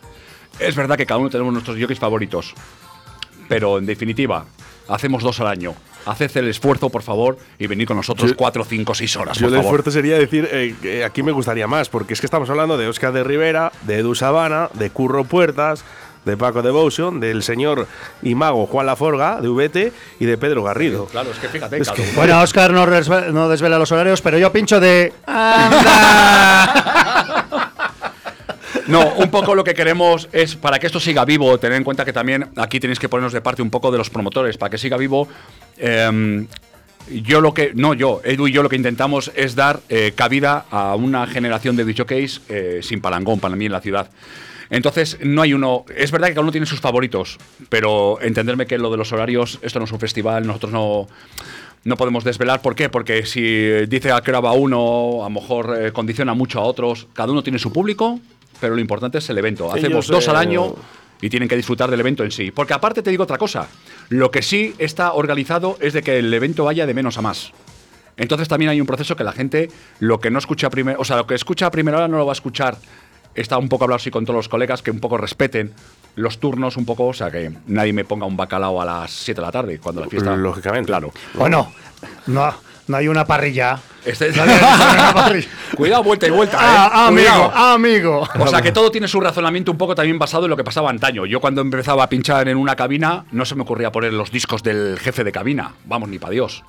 [0.59, 2.53] Es verdad que cada uno tenemos nuestros jockeys favoritos,
[3.49, 4.45] pero en definitiva,
[4.89, 5.75] hacemos dos al año.
[6.07, 9.47] Haced el esfuerzo, por favor, y venid con nosotros Yo- cuatro, cinco, seis horas, Yo
[9.47, 9.65] por el favor.
[9.81, 13.13] esfuerzo sería decir, eh, aquí me gustaría más, porque es que estamos hablando de Oscar
[13.13, 15.85] de Rivera, de Edu Sabana, de Curro Puertas,
[16.25, 17.89] de Paco Devotion, del señor
[18.23, 21.07] y mago Juan Laforga, de VT, y de Pedro Garrido.
[21.07, 22.13] Claro, es que fíjate, Es que-.
[22.15, 25.13] Bueno, Oscar no, no desvela los horarios, pero yo pincho de.
[25.27, 27.09] ¡Anda!
[28.89, 32.05] No, un poco lo que queremos es, para que esto siga vivo, tener en cuenta
[32.05, 34.79] que también aquí tenéis que ponernos de parte un poco de los promotores, para que
[34.79, 35.29] siga vivo.
[35.79, 36.47] em,
[37.11, 40.67] yo lo que, no yo, Edu y yo lo que intentamos es dar eh, cabida
[40.71, 44.09] a una generación de DJs eh, sin palangón para mí en la ciudad.
[44.71, 45.85] Entonces, no hay uno.
[45.95, 49.59] Es verdad que cada uno tiene sus favoritos, pero entenderme que lo de los horarios,
[49.63, 51.09] esto no es un festival, nosotros no,
[51.85, 52.63] no podemos desvelar.
[52.63, 52.89] ¿Por qué?
[52.89, 53.43] Porque si
[53.87, 57.07] dice a qué hora uno, a lo mejor eh, condiciona mucho a otros.
[57.13, 58.21] Cada uno tiene su público,
[58.63, 59.65] pero lo importante es el evento.
[59.65, 60.77] Ellos, Hacemos dos al año
[61.21, 62.53] y tienen que disfrutar del evento en sí.
[62.53, 63.67] Porque aparte te digo otra cosa.
[64.09, 67.53] Lo que sí está organizado es de que el evento vaya de menos a más.
[68.17, 71.17] Entonces también hay un proceso que la gente lo que no escucha primero, o sea,
[71.17, 72.77] lo que escucha a primera hora no lo va a escuchar
[73.35, 75.73] está un poco hablado así con todos los colegas que un poco respeten
[76.15, 79.41] los turnos un poco, o sea, que nadie me ponga un bacalao a las 7
[79.41, 80.37] de la tarde cuando la fiesta.
[80.37, 80.87] Lógicamente.
[80.87, 81.13] Claro.
[81.35, 81.73] Bueno,
[82.27, 82.55] no,
[82.89, 83.79] no hay una parrilla.
[84.05, 85.49] Este- No hay una parrilla.
[85.77, 86.57] Cuidado, vuelta y vuelta.
[86.61, 87.09] Ah, eh.
[87.09, 88.29] amigo, amigo.
[88.39, 90.91] O sea que todo tiene su razonamiento un poco también basado en lo que pasaba
[90.91, 91.25] antaño.
[91.27, 94.63] Yo cuando empezaba a pinchar en una cabina, no se me ocurría poner los discos
[94.63, 95.73] del jefe de cabina.
[95.85, 96.65] Vamos, ni para Dios.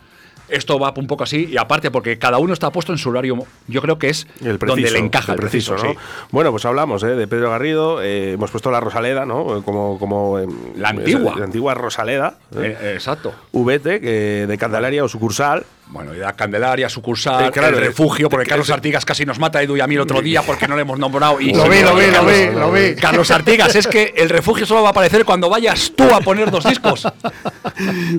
[0.49, 3.37] Esto va un poco así, y aparte porque cada uno está puesto en su horario,
[3.67, 5.81] yo creo que es El preciso, donde le encaja el preciso, ¿no?
[5.81, 5.97] sí.
[6.31, 7.07] Bueno, pues hablamos ¿eh?
[7.15, 9.63] de Pedro Garrido, eh, hemos puesto la Rosaleda, ¿no?
[9.63, 11.35] Como, como eh, La antigua.
[11.37, 12.35] La antigua Rosaleda.
[12.55, 12.77] ¿eh?
[12.79, 13.33] Eh, exacto.
[13.51, 15.65] VT, que de Candelaria o sucursal.
[15.87, 19.05] Bueno, y la Candelaria, sucursal, Eh, claro, el eh, refugio, porque eh, Carlos eh, Artigas
[19.05, 21.39] casi nos mata Edu y a mí el otro día porque no le hemos nombrado.
[21.39, 22.95] Y Lo vi, lo vi, lo vi, lo vi.
[22.95, 26.49] Carlos Artigas, es que el refugio solo va a aparecer cuando vayas tú a poner
[26.51, 27.07] dos discos.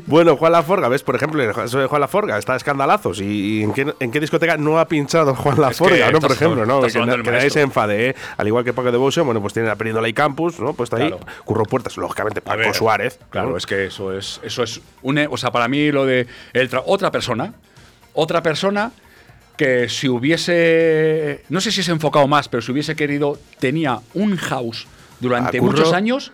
[0.07, 1.03] Bueno, Juan Laforga, ¿ves?
[1.03, 3.21] Por ejemplo, el caso de Juan Laforga está a escandalazos.
[3.21, 3.25] ¿Y,
[3.59, 6.21] y en, qué, en qué discoteca no ha pinchado Juan Laforga, que no?
[6.21, 6.83] Por ejemplo, ¿no?
[6.83, 8.15] Que, na- nadie se enfade, ¿eh?
[8.37, 10.73] Al igual que Paco Devotion, bueno, pues tiene la Perdiendo y Campus, ¿no?
[10.75, 11.15] Pues está ahí.
[11.45, 13.19] Curro Puertas, lógicamente, Paco ver, Suárez.
[13.31, 13.57] Claro, ¿no?
[13.57, 17.11] es que eso es, eso es un, o sea, para mí lo de el otra
[17.11, 17.55] persona,
[18.13, 18.93] otra persona
[19.57, 24.01] que si hubiese, no sé si se ha enfocado más, pero si hubiese querido, tenía
[24.15, 24.87] un house
[25.21, 26.33] durante A muchos años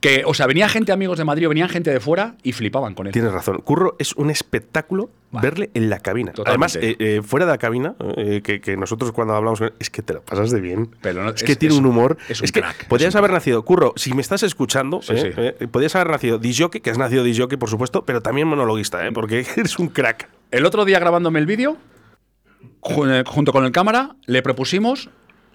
[0.00, 2.94] que, o sea, venía gente amigos de Madrid, o venían gente de fuera y flipaban
[2.94, 3.12] con él.
[3.12, 3.58] Tienes razón.
[3.58, 6.32] Curro es un espectáculo verle en la cabina.
[6.32, 6.50] Totalmente.
[6.50, 9.74] Además, eh, eh, fuera de la cabina, eh, que, que nosotros cuando hablamos con él,
[9.78, 10.90] es que te lo pasas de bien.
[11.02, 12.16] Pero no- es, que es- tiene es un humor.
[12.28, 15.66] es un que crack, podrías haber nacido, Curro, si me estás escuchando, Sí, sí.
[15.66, 19.44] podrías haber nacido disjockey, que has nacido disjockey, por supuesto, pero también monologuista, eh, porque
[19.56, 20.28] eres un crack.
[20.50, 21.76] El otro día grabándome el vídeo,
[22.80, 25.10] ju- junto con el cámara, le propusimos,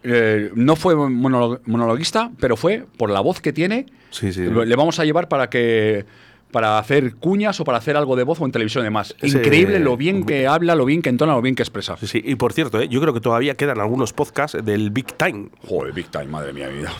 [0.05, 4.43] eh, no fue monolo- monologuista, pero fue por la voz que tiene, Sí, sí.
[4.43, 6.05] lo- le vamos a llevar para que
[6.51, 9.13] para hacer cuñas o para hacer algo de voz o en televisión y demás.
[9.21, 11.97] Increíble lo bien que habla, lo bien que entona, lo bien que expresa.
[11.97, 12.21] Sí, sí.
[12.23, 15.49] Y por cierto, eh, yo creo que todavía quedan algunos podcasts del Big Time.
[15.67, 16.93] Joder, Big Time, madre mía vida.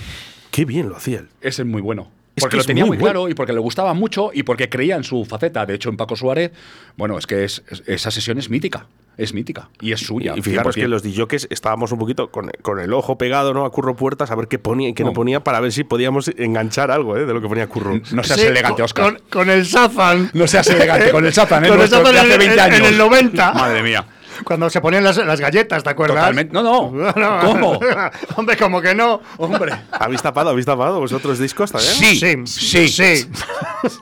[0.51, 1.29] Qué bien lo hacía él.
[1.39, 2.11] Ese es muy bueno.
[2.35, 4.67] Es Porque que lo tenía muy muy, claro y porque le gustaba mucho y porque
[4.67, 5.65] creía en su faceta.
[5.65, 6.51] De hecho, en Paco Suárez,
[6.97, 8.87] bueno, es que es, es- esa sesión es mítica.
[9.17, 9.69] Es mítica.
[9.82, 10.34] Y es suya.
[10.36, 10.82] Y fijaros 100%.
[10.82, 13.65] que los DJs estábamos un poquito con, con el ojo pegado ¿no?
[13.65, 15.13] a Curro Puertas a ver qué ponía y qué no, No.
[15.13, 17.25] ponía para ver si podíamos enganchar algo ¿eh?
[17.25, 17.99] de lo que ponía Curro.
[18.12, 19.06] No seas Sí, elegante, Oscar.
[19.13, 20.30] Con, con el Sazan.
[20.34, 21.69] No seas elegante con el Satan, ¿eh?
[21.69, 21.95] Con el hace
[22.34, 22.80] en, 20 en- años.
[22.80, 23.54] en el 90.
[23.54, 24.06] Madre mía.
[24.43, 26.17] Cuando se ponían las, las galletas, ¿te acuerdas?
[26.17, 26.53] Totalmente.
[26.53, 27.13] No, no.
[27.41, 27.79] ¿Cómo?
[28.35, 29.21] Hombre, como que no.
[29.37, 29.73] Hombre.
[29.91, 30.49] ¿Habéis tapado?
[30.49, 31.93] ¿Habéis tapado vosotros discos también?
[31.93, 33.29] Sí, Sí, sí, sí.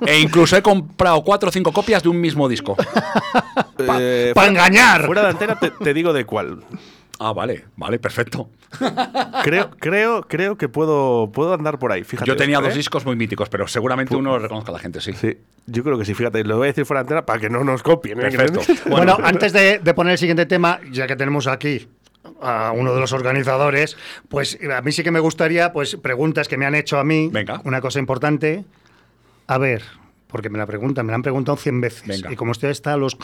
[0.07, 2.77] E incluso he comprado cuatro o cinco copias de un mismo disco.
[3.79, 5.05] Eh, pa fuera- engañar.
[5.05, 6.63] Fuera de antena te, te digo de cuál.
[7.19, 8.49] Ah, vale, vale, perfecto.
[9.43, 12.03] Creo, creo, creo que puedo, puedo andar por ahí.
[12.03, 12.27] Fíjate.
[12.27, 12.61] Yo tenía ¿eh?
[12.61, 15.13] dos discos muy míticos, pero seguramente uno lo reconozca a la gente, sí.
[15.13, 17.49] Sí, yo creo que sí, fíjate, lo voy a decir fuera de antena para que
[17.51, 18.19] no nos copien.
[18.19, 18.31] ¿eh?
[18.31, 18.61] Perfecto.
[18.89, 21.87] Bueno, antes de, de poner el siguiente tema, ya que tenemos aquí
[22.41, 23.97] a uno de los organizadores,
[24.29, 27.29] pues a mí sí que me gustaría, pues preguntas que me han hecho a mí.
[27.31, 27.61] Venga.
[27.63, 28.65] Una cosa importante.
[29.47, 29.83] A ver,
[30.27, 32.07] porque me la preguntan, me la han preguntado 100 veces.
[32.07, 32.31] Venga.
[32.31, 33.15] Y como usted está a los...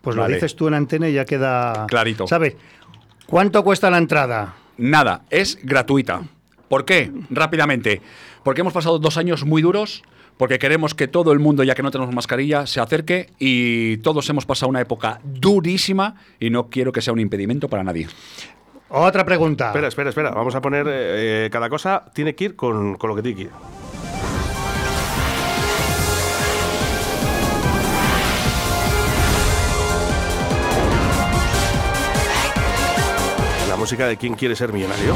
[0.00, 1.86] Pues lo dices tú en antena y ya queda...
[1.88, 2.26] Clarito.
[2.26, 2.56] ¿Sabe?
[3.26, 4.54] ¿Cuánto cuesta la entrada?
[4.76, 6.22] Nada, es gratuita.
[6.68, 7.10] ¿Por qué?
[7.30, 8.00] Rápidamente.
[8.44, 10.04] Porque hemos pasado dos años muy duros,
[10.36, 14.28] porque queremos que todo el mundo, ya que no tenemos mascarilla, se acerque y todos
[14.30, 18.06] hemos pasado una época durísima y no quiero que sea un impedimento para nadie.
[18.88, 19.66] Otra pregunta.
[19.68, 20.30] Espera, espera, espera.
[20.30, 23.36] Vamos a poner eh, eh, cada cosa tiene que ir con, con lo que tiene
[23.36, 23.50] que ir.
[33.86, 35.14] Música de ¿Quién quiere ser millonario?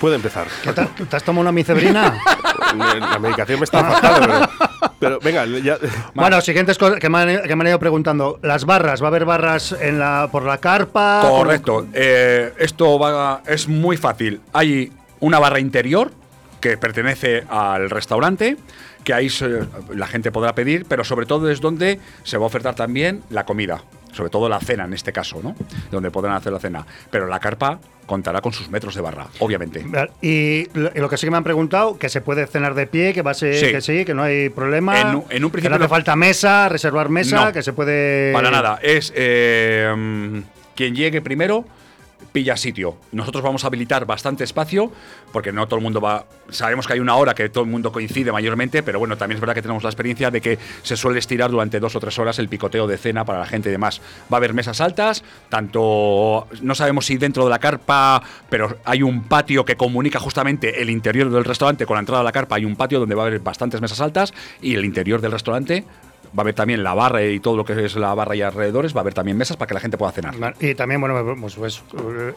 [0.00, 0.46] Puede empezar.
[0.62, 0.72] ¿Qué?
[0.72, 2.18] ¿Te has tomado una micebrina?
[2.98, 5.76] La medicación me está faltando, pero, pero venga, ya.
[6.14, 8.38] bueno, siguientes cosas que me, han, que me han ido preguntando.
[8.42, 11.20] Las barras, ¿va a haber barras en la, por la carpa?
[11.20, 11.86] Correcto.
[11.92, 14.40] Eh, esto va, es muy fácil.
[14.54, 16.12] Hay una barra interior
[16.62, 18.56] que pertenece al restaurante,
[19.04, 19.60] que ahí se-
[19.94, 23.44] la gente podrá pedir, pero sobre todo es donde se va a ofertar también la
[23.44, 23.82] comida,
[24.12, 25.54] sobre todo la cena en este caso, ¿no?
[25.90, 26.86] Donde podrán hacer la cena.
[27.10, 29.84] Pero la carpa contará con sus metros de barra, obviamente.
[30.22, 33.20] Y lo, que sí que me han preguntado, que se puede cenar de pie, que
[33.22, 33.70] va a ser Sí.
[33.70, 34.98] que sí, que no hay problema.
[35.00, 37.52] En un- en un que principio no hace falta mesa, reservar mesa, No.
[37.52, 38.32] que se puede.
[38.32, 38.78] Para nada.
[38.82, 40.38] Es eh, mm,
[40.74, 41.66] quien llegue primero
[42.32, 42.96] pilla sitio.
[43.12, 44.92] Nosotros vamos a habilitar bastante espacio
[45.32, 46.26] porque no todo el mundo va.
[46.50, 49.40] Sabemos que hay una hora que todo el mundo coincide mayormente, pero bueno, también es
[49.40, 52.38] verdad que tenemos la experiencia de que se suele estirar durante dos o tres horas
[52.38, 54.00] el picoteo de cena para la gente y demás.
[54.32, 56.46] Va a haber mesas altas, tanto.
[56.62, 60.90] No sabemos si dentro de la carpa, pero hay un patio que comunica justamente el
[60.90, 62.56] interior del restaurante con la entrada a la carpa.
[62.56, 65.84] Hay un patio donde va a haber bastantes mesas altas y el interior del restaurante
[66.36, 68.94] Va a haber también la barra y todo lo que es la barra y alrededores.
[68.94, 70.34] Va a haber también mesas para que la gente pueda cenar.
[70.60, 71.82] Y también, bueno, pues, pues,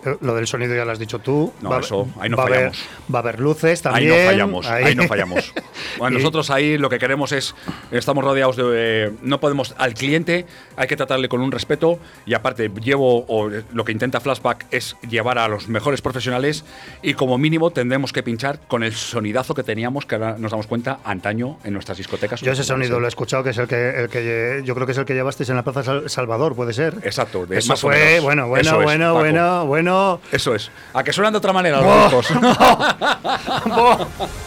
[0.06, 1.54] eh, lo del sonido ya lo has dicho tú.
[1.62, 2.86] No, Va eso, ahí no va haber- fallamos.
[3.14, 4.10] va a haber luces Ahí también.
[4.26, 5.54] no fallamos, ahí, no fallamos.
[5.98, 7.54] Bueno, Y- nosotros ahí lo que queremos es,
[7.92, 8.64] estamos rodeados de,
[9.08, 10.46] eh, no podemos, al cliente
[10.78, 14.96] hay que tratarle con un respeto y aparte llevo, o lo que intenta Flashback es
[15.10, 16.64] llevar a los mejores profesionales
[17.02, 20.68] y como mínimo tendremos que pinchar con el sonidazo que teníamos, que ahora nos damos
[20.68, 22.42] cuenta antaño en nuestras discotecas.
[22.42, 24.92] Yo ese sonido lo he escuchado, que es el que, el que yo creo que
[24.94, 26.96] es el que llevasteis en la Plaza Sal- Salvador, puede ser.
[27.04, 28.24] Exacto, de- Eso más o fue, menos.
[28.24, 30.22] bueno, bueno, Eso es, bueno, bueno, bueno.
[30.32, 30.72] Eso es.
[30.94, 32.08] A que suenan de otra manera los Buah.
[32.10, 32.28] grupos.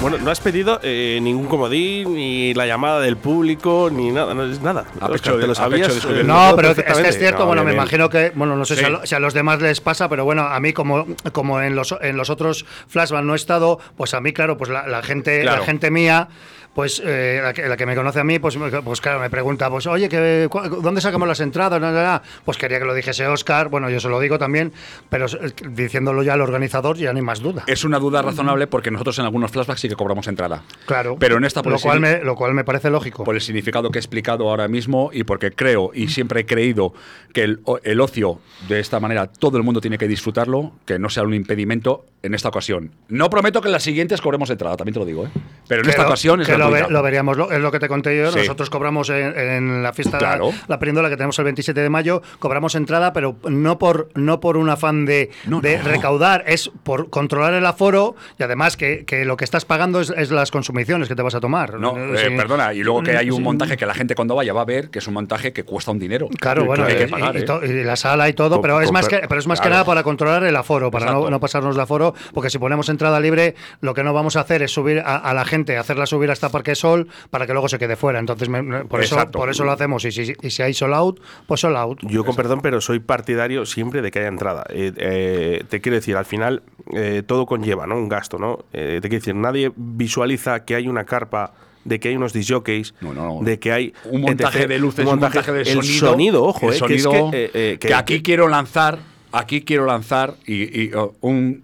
[0.00, 4.44] Bueno, no has pedido eh, ningún comodín, ni la llamada del público, ni nada, no
[4.50, 4.86] es nada.
[4.98, 5.92] A pecho de- te lo a sabías.
[5.92, 7.18] pecho eh, No, pero es que es perfectamente.
[7.18, 8.92] cierto, No, bueno, me bien, imagino que, bueno, no sé si, a Sí.
[8.92, 11.94] lo- si a los demás les pasa, pero bueno, a mí como, como en los
[12.00, 15.42] en los otros flashbacks no he estado, pues a mí, claro, pues la, la gente,
[15.42, 15.58] Claro.
[15.60, 16.28] la gente mía,
[16.74, 19.68] pues eh, la, que, la que me conoce a mí, pues, pues claro, me pregunta,
[19.70, 20.48] pues oye, que,
[20.82, 21.80] ¿dónde sacamos las entradas?
[21.80, 22.22] Na, na, na.
[22.44, 24.72] Pues quería que lo dijese Oscar, bueno, yo se lo digo también,
[25.08, 27.64] pero eh, diciéndolo ya al organizador ya no hay más duda.
[27.66, 30.62] Es una duda razonable porque nosotros en algunos flashbacks sí que cobramos entrada.
[30.86, 31.16] Claro.
[31.18, 33.24] Pero en esta por lo cual, me, lo cual me parece lógico.
[33.24, 36.94] por el significado que he explicado ahora mismo y porque creo y siempre he creído
[37.32, 41.10] que el, el ocio de esta manera todo el mundo tiene que disfrutarlo, que no
[41.10, 42.92] sea un impedimento en esta ocasión.
[43.08, 45.30] No prometo que en las siguientes cobremos entrada, también te lo digo, ¿eh?
[45.66, 46.92] pero en esta ocasión es que lo, ve- gratuita.
[46.98, 48.30] lo veríamos, lo- es lo que te conté yo.
[48.32, 48.38] Sí.
[48.40, 50.50] Nosotros cobramos en, en la fiesta Claro.
[50.68, 54.56] La Perindola que tenemos el 27 de mayo, cobramos entrada, pero no por no por
[54.56, 55.84] un afán de, No, de no.
[55.84, 60.10] recaudar, es por controlar el aforo y además que, que lo que estás pagando es,
[60.10, 61.74] es las consumiciones que te vas a tomar.
[61.80, 63.42] No, Eh, eh, perdona, y luego que hay un Sí.
[63.42, 65.90] montaje que la gente cuando vaya va a ver que es un montaje que cuesta
[65.90, 66.28] un dinero.
[66.38, 67.84] Claro, Que bueno, hay que y- pagar, y, ¿eh?
[67.84, 70.44] la sala y todo, pero es más que, pero es más que nada para controlar
[70.44, 74.12] el aforo, para no, pasarnos de aforo, porque si ponemos entrada libre, lo que no
[74.12, 77.46] vamos a hacer es subir a, a la gente, hacerla subir hasta Parque Sol para
[77.46, 78.18] que luego se quede fuera.
[78.18, 79.38] Entonces, me- por eso, Exacto.
[79.38, 80.04] por eso lo hacemos.
[80.04, 81.98] Y si, y si hay sold out, pues sold out.
[82.02, 84.64] Yo con perdón, pero soy partidario siempre de que haya entrada.
[84.70, 87.96] Eh, eh, te quiero decir, al final eh, todo conlleva, ¿no?
[87.96, 88.60] Un gasto, ¿no?
[88.72, 91.52] Eh, te quiero decir, nadie visualiza que hay una carpa
[91.84, 93.44] de que hay unos disjockeys, No, no, no.
[93.44, 94.68] de que hay un montaje etc.
[94.68, 95.98] de luces, un montaje, de el sonido.
[96.10, 98.98] sonido, ojo, el eh, que es sonido que, eh, eh, que aquí quiero lanzar,
[99.32, 101.62] aquí quiero lanzar y, y, oh, un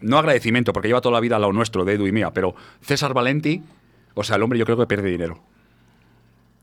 [0.00, 2.54] no agradecimiento porque lleva toda la vida a lo nuestro de Edu y mía, pero
[2.80, 3.60] César Valenti,
[4.16, 5.40] o sea, el hombre yo creo que pierde dinero.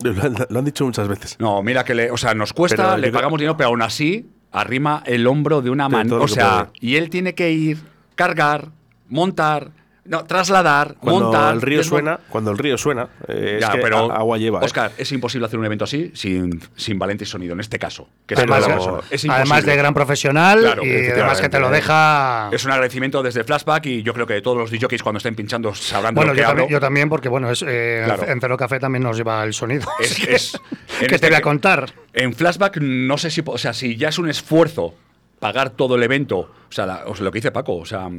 [0.03, 1.37] Lo han, lo han dicho muchas veces.
[1.39, 3.81] No, mira que le, o sea, nos cuesta, Pero le creo- pagamos dinero, pero aún
[3.81, 6.71] así arrima el hombro de una lo o sea, puede.
[6.81, 7.77] y él tiene que ir
[8.15, 8.69] cargar,
[9.07, 9.71] montar,
[10.05, 13.81] no, trasladar, Cuando montar, el río suena, cuando el río suena, eh, Ya, es que
[13.81, 14.59] pero agua lleva.
[14.59, 14.65] ¿eh?
[14.65, 18.09] Oscar, es imposible hacer un evento así sin, sin Valente y sonido, en este caso.
[18.25, 18.65] Que es Además.
[19.09, 22.49] Es además de gran profesional Claro, y además que te lo deja.
[22.51, 25.73] Es un agradecimiento desde Flashback y yo creo que todos los DJs cuando estén pinchando
[25.73, 26.71] sabrán de Bueno, lo que yo también, hablo.
[26.75, 28.23] yo también, porque bueno, es, eh, Claro.
[28.27, 29.87] en Cero Café también nos lleva el sonido.
[29.99, 30.53] Es- Así que- es-
[31.01, 31.93] en ¿Qué este te voy a que- contar?
[32.13, 34.95] En Flashback no sé si, o sea, si ya es un esfuerzo
[35.39, 38.09] pagar todo el evento, o sea, la- o sea, lo que dice Paco, o sea,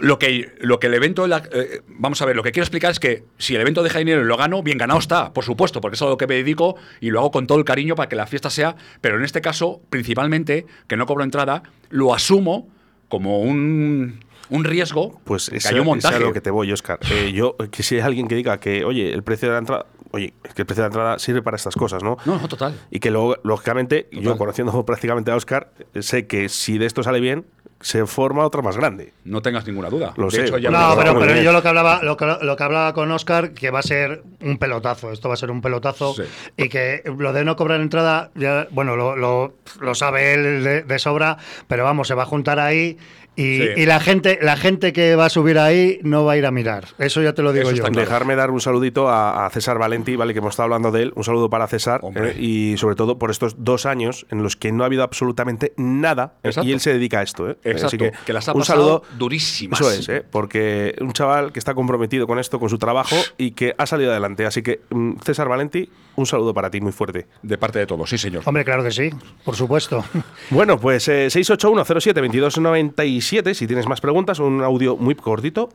[0.00, 2.90] lo que, lo que el evento, la- eh, vamos a ver, lo que quiero explicar
[2.90, 5.80] es que si el evento deja dinero y lo gano, bien ganado está, por supuesto,
[5.80, 8.08] porque es a lo que me dedico y lo hago con todo el cariño para
[8.08, 12.68] que la fiesta sea, pero en este caso, principalmente, que no cobro entrada, lo asumo
[13.08, 14.20] como un,
[14.50, 16.16] un riesgo Pues que es hay un montaje.
[16.16, 16.98] a lo que te voy, Oscar.
[17.10, 19.58] Eh, yo, eh, que si hay alguien que diga que, oye, el precio de la
[19.58, 22.16] entrada, oye, es que el precio de la entrada sirve para estas cosas, ¿no?
[22.24, 22.78] No, no, total.
[22.90, 27.20] Y que luego, lógicamente, yo conociendo prácticamente a Oscar, sé que si de esto sale
[27.20, 27.46] bien,
[27.80, 29.12] se forma otra más grande.
[29.24, 30.12] No tengas ninguna duda.
[30.16, 30.42] Lo de sé.
[30.44, 33.52] hecho, ya No, pero, yo lo que hablaba, lo que, lo que hablaba con Oscar,
[33.52, 35.12] que va a ser un pelotazo.
[35.12, 36.14] Esto va a ser un pelotazo.
[36.14, 36.22] Sí.
[36.56, 40.82] Y que lo de no cobrar entrada, ya, bueno, lo, lo- lo sabe él de,
[40.82, 42.98] de sobra, pero vamos, se va a juntar ahí.
[43.36, 43.68] Y, Sí.
[43.76, 46.50] y la gente, la gente que va a subir ahí no va a ir a
[46.50, 46.86] mirar.
[46.98, 47.84] Eso ya te lo digo Eso yo.
[47.84, 47.98] claro.
[48.00, 50.32] Dejarme dar un saludito a, a César Valenti, ¿vale?
[50.34, 51.12] Que hemos estado hablando de él.
[51.16, 52.00] Un saludo para César.
[52.16, 55.72] Eh, y sobre todo por estos dos años en los que no ha habido absolutamente
[55.76, 56.34] nada.
[56.42, 56.68] eh, Exacto.
[56.68, 57.56] y él se dedica a esto, ¿eh?
[57.64, 59.02] Exacto, Así que, que las ha un saludo.
[59.16, 59.80] durísimas.
[59.80, 60.24] Eso es, ¿eh?
[60.28, 64.10] Porque un chaval que está comprometido con esto, con su trabajo y que ha salido
[64.10, 64.44] adelante.
[64.44, 65.88] Así que, mm, César Valenti,
[66.20, 67.26] un saludo para ti muy fuerte.
[67.42, 68.42] De parte de todos, sí, señor.
[68.46, 69.10] Hombre, claro que sí,
[69.44, 70.04] por supuesto.
[70.50, 75.70] Bueno, pues eh, 681072297, si tienes más preguntas, un audio muy cortito.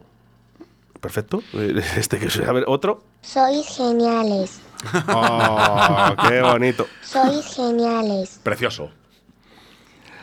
[1.00, 1.42] Perfecto.
[1.98, 3.04] Este que a ver, otro.
[3.22, 4.62] Sois geniales,
[5.08, 6.88] Oh, qué bonito.
[7.02, 8.40] sois geniales.
[8.44, 8.90] Precioso.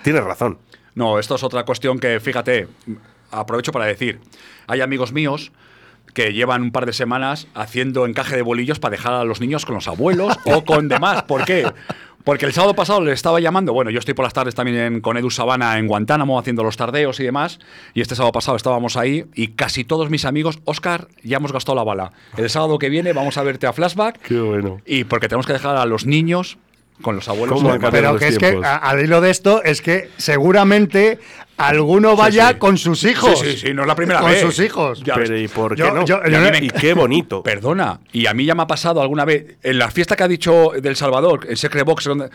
[0.03, 0.59] Tienes razón.
[0.95, 2.69] No, esto es otra cuestión que, fíjate,
[3.31, 4.21] aprovecho para decir,
[4.67, 5.53] hay amigos míos
[6.15, 9.65] que llevan un par de semanas haciendo encaje de bolillos para dejar a los niños
[9.65, 11.23] con los abuelos o con demás.
[11.25, 11.65] ¿Por qué?
[12.25, 15.01] Porque el sábado pasado le estaba llamando, bueno, yo estoy por las tardes también en-
[15.01, 17.59] con Edu Sabana en Guantánamo haciendo los tardeos y demás,
[17.95, 21.75] y este sábado pasado estábamos ahí y casi todos mis amigos, Oscar, ya hemos gastado
[21.75, 22.13] la bala.
[22.37, 24.81] El sábado que viene vamos a verte a Flashback Qué bueno.
[24.87, 26.59] y porque tenemos que dejar a los niños
[27.03, 27.57] con los abuelos.
[27.59, 27.91] ¿Cómo y han demás.
[27.93, 31.19] cambiado Pero los que es que, a- al hilo de esto, es que seguramente
[31.57, 32.55] alguno vaya sí.
[32.57, 33.39] con sus hijos.
[33.41, 34.41] Sí, sí, sí, no es la primera con vez.
[34.41, 35.03] sus hijos.
[35.05, 35.37] Ya Pero.
[35.39, 36.05] ¿y por qué Yo- no?
[36.05, 37.43] yo- Y yo- a mí me- y qué bonito.
[37.43, 40.29] Perdona, y a mí ya me ha pasado alguna vez, en la fiesta que ha
[40.29, 42.31] dicho del Salvador, en Secret Box, donde-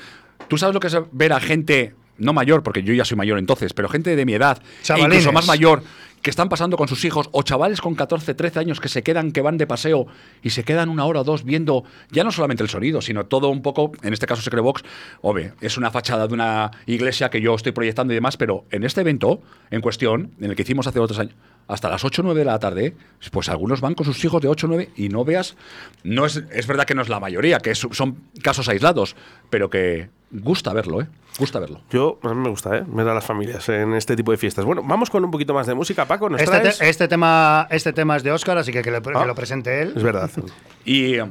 [0.47, 3.37] tú sabes lo que es ver a gente, no mayor, porque yo ya soy mayor
[3.39, 5.13] entonces, pero gente de mi edad, e Chavalines.
[5.19, 5.83] incluso más mayor,
[6.21, 9.31] que están pasando con sus hijos, o chavales con 14, 13 años que se quedan,
[9.31, 10.07] que van de paseo
[10.41, 13.49] y se quedan una hora o dos viendo ya no solamente el sonido, sino todo
[13.49, 14.83] un poco, en este caso Secret Box,
[15.21, 18.83] obvio, es una fachada de una iglesia que yo estoy proyectando y demás, pero en
[18.83, 19.41] este evento
[19.71, 21.35] en cuestión, en el que hicimos hace otros años,
[21.67, 22.95] hasta las 8 o 9 de la tarde,
[23.31, 25.55] pues algunos van con sus hijos de 8 o 9 y no veas,
[26.03, 29.15] no es, es verdad que no es la mayoría, que son casos aislados,
[29.49, 31.07] pero que gusta verlo, ¿eh?
[31.39, 31.81] Gusta verlo.
[31.91, 32.83] Yo, a mí me gusta, ¿eh?
[32.87, 34.65] Ver a las familias en este tipo de fiestas.
[34.65, 36.29] Bueno, vamos con un poquito más de música, Paco.
[36.29, 36.77] ¿Nos Este, traes?
[36.79, 39.25] te- este tema, este tema es de Oscar, así que que, le- que Ah.
[39.25, 39.93] lo presente él.
[39.95, 40.29] Es verdad.
[40.85, 41.19] Y.
[41.19, 41.29] um,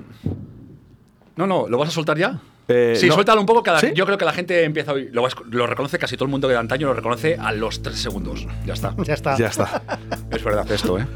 [1.36, 2.38] No, no, ¿lo vas a soltar ya?
[2.68, 3.14] Eh, sí, no.
[3.14, 3.62] suéltalo un poco.
[3.70, 3.88] la- ¿Sí?
[3.94, 6.56] Yo creo que la gente empieza oír- lo, lo reconoce casi todo el mundo de
[6.56, 8.46] antaño, lo reconoce a los tres segundos.
[8.64, 8.94] Ya está.
[9.04, 9.36] Ya está.
[9.36, 9.82] Ya está.
[10.30, 11.06] Es verdad esto, ¿eh?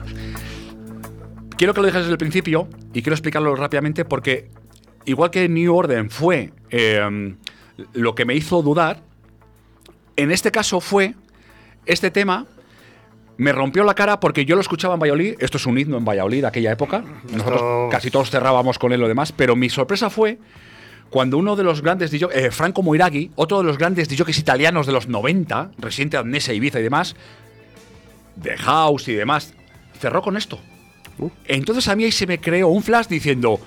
[1.56, 4.50] Quiero que lo dejes desde el principio y quiero explicarlo rápidamente porque,
[5.04, 7.34] igual que New Order fue eh,
[7.92, 9.02] lo que me hizo dudar,
[10.16, 11.14] en este caso fue
[11.86, 12.46] este tema.
[13.36, 15.34] Me rompió la cara porque yo lo escuchaba en Valladolid.
[15.38, 17.02] Esto es un himno en Valladolid de aquella época.
[17.32, 19.32] Nosotros casi todos cerrábamos con él lo demás.
[19.32, 20.38] Pero mi sorpresa fue
[21.08, 24.86] cuando uno de los grandes DJ, eh, Franco Moiraghi, otro de los grandes DJs italianos
[24.86, 27.16] de los 90, residente de Amnesia, Ibiza y demás,
[28.36, 29.54] de House y demás,
[29.98, 30.60] cerró con esto.
[31.46, 33.58] Entonces a mí ahí se me creó un flash diciendo,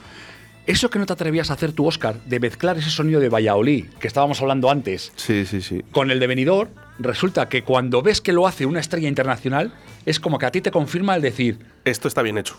[0.66, 3.86] eso que no te atrevías a hacer tu Oscar, de mezclar ese sonido de Valladolid,
[4.00, 5.82] que estábamos hablando antes, Sí, sí, sí.
[5.92, 9.74] con el de venidor, resulta que cuando ves que lo hace una estrella internacional,
[10.06, 12.56] es como que a ti te confirma el decir, Esto está bien hecho.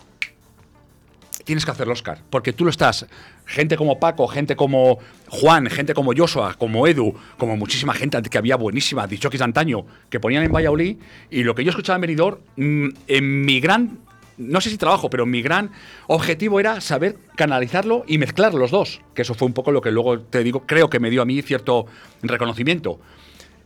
[1.44, 3.05] tienes que hacer el Oscar, porque tú lo estás.
[3.44, 4.98] Gente como Paco, gente como
[5.28, 9.84] Juan, gente como Joshua, como Edu, como muchísima gente que había buenísima, dichokis de antaño,
[10.09, 10.96] que ponían en Valladolid,
[11.30, 13.98] y lo que yo escuchaba en Benidorm, mm, en mi gran,
[14.39, 15.70] no sé si trabajo, pero mi gran
[16.07, 19.91] objetivo era saber canalizarlo y mezclar los dos, que eso fue un poco lo que
[19.91, 21.87] luego te digo, creo que me dio a mí cierto
[22.22, 23.01] reconocimiento.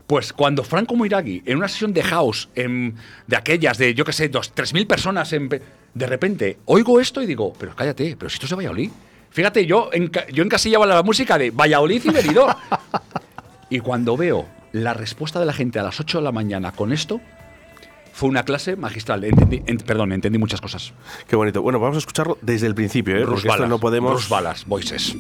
[0.07, 2.95] Pues cuando Franco Moiraghi, en una sesión de house, en-
[3.27, 7.21] de aquellas de, yo qué sé, dos, tres mil personas, en- de repente oigo esto
[7.23, 8.91] y digo, pero cállate, pero si esto es de Valladolid.
[9.31, 12.55] Fíjate, yo, enca- yo encasillaba la música de Valladolid y Benidorm.
[13.71, 16.93] y cuando veo la respuesta de la gente a las 8 de la mañana con
[16.93, 17.21] esto,
[18.13, 19.25] fue una clase magistral.
[19.25, 20.93] Entendí, en- perdón, entendí muchas cosas.
[21.29, 21.63] Qué bonito.
[21.63, 23.19] Bueno, vamos a escucharlo desde el principio, ¿eh?
[23.21, 24.13] Bruce Porque esto Balas, no podemos.
[24.13, 25.17] Bruce Balas, Voices.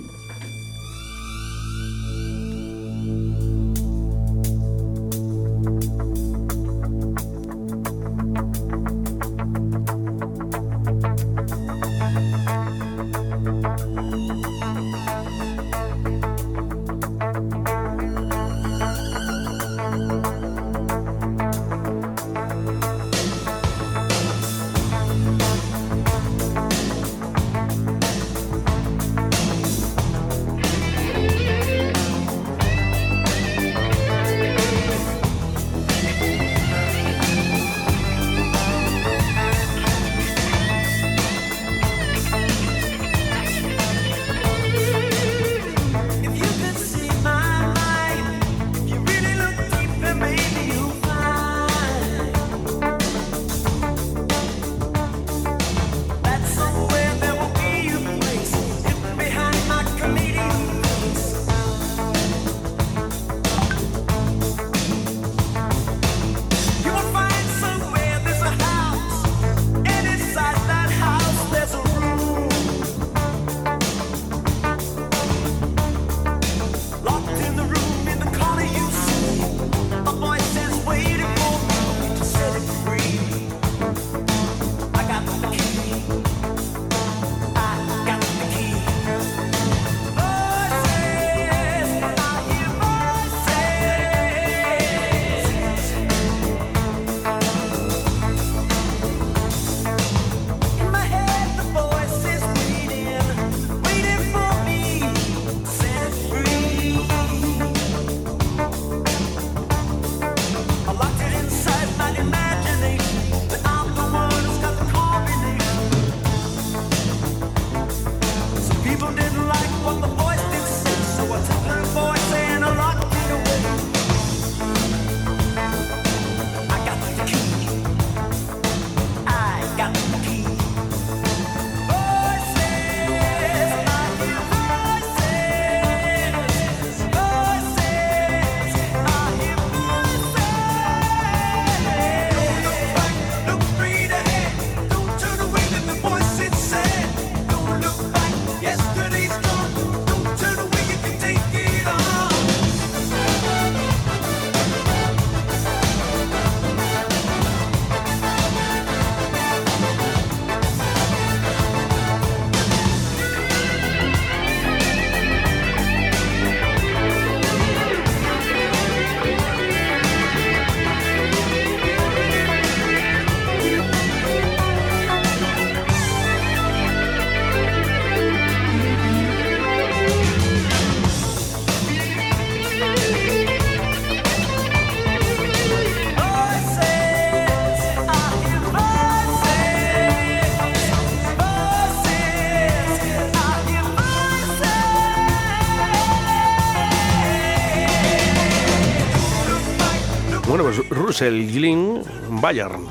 [201.18, 202.04] Russell Glynn
[202.40, 202.86] Bayern.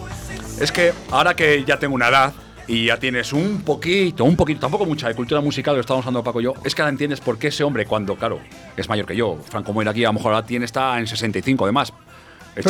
[0.59, 2.34] Es que ahora que ya tengo una edad
[2.67, 6.25] y ya tienes un poquito, un poquito, tampoco mucha de cultura musical, lo estábamos hablando
[6.25, 8.41] Paco y yo, es que ahora entiendes por qué ese hombre, cuando, claro,
[8.75, 11.63] es mayor que yo, Franco Moira aquí a lo mejor ahora tiene, está en 65
[11.63, 11.93] además.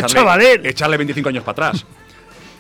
[0.05, 0.63] chavalín!
[0.63, 1.87] echarle 25 años para atrás.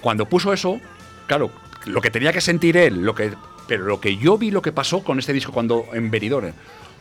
[0.01, 0.81] Cuando puso eso,
[1.27, 1.51] claro,
[1.85, 3.31] lo que tenía que sentir él, lo que,
[3.67, 6.51] pero lo que yo vi lo que pasó con este disco cuando en Benidorm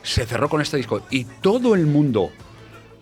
[0.03, 2.33] se cerró con este disco y todo el mundo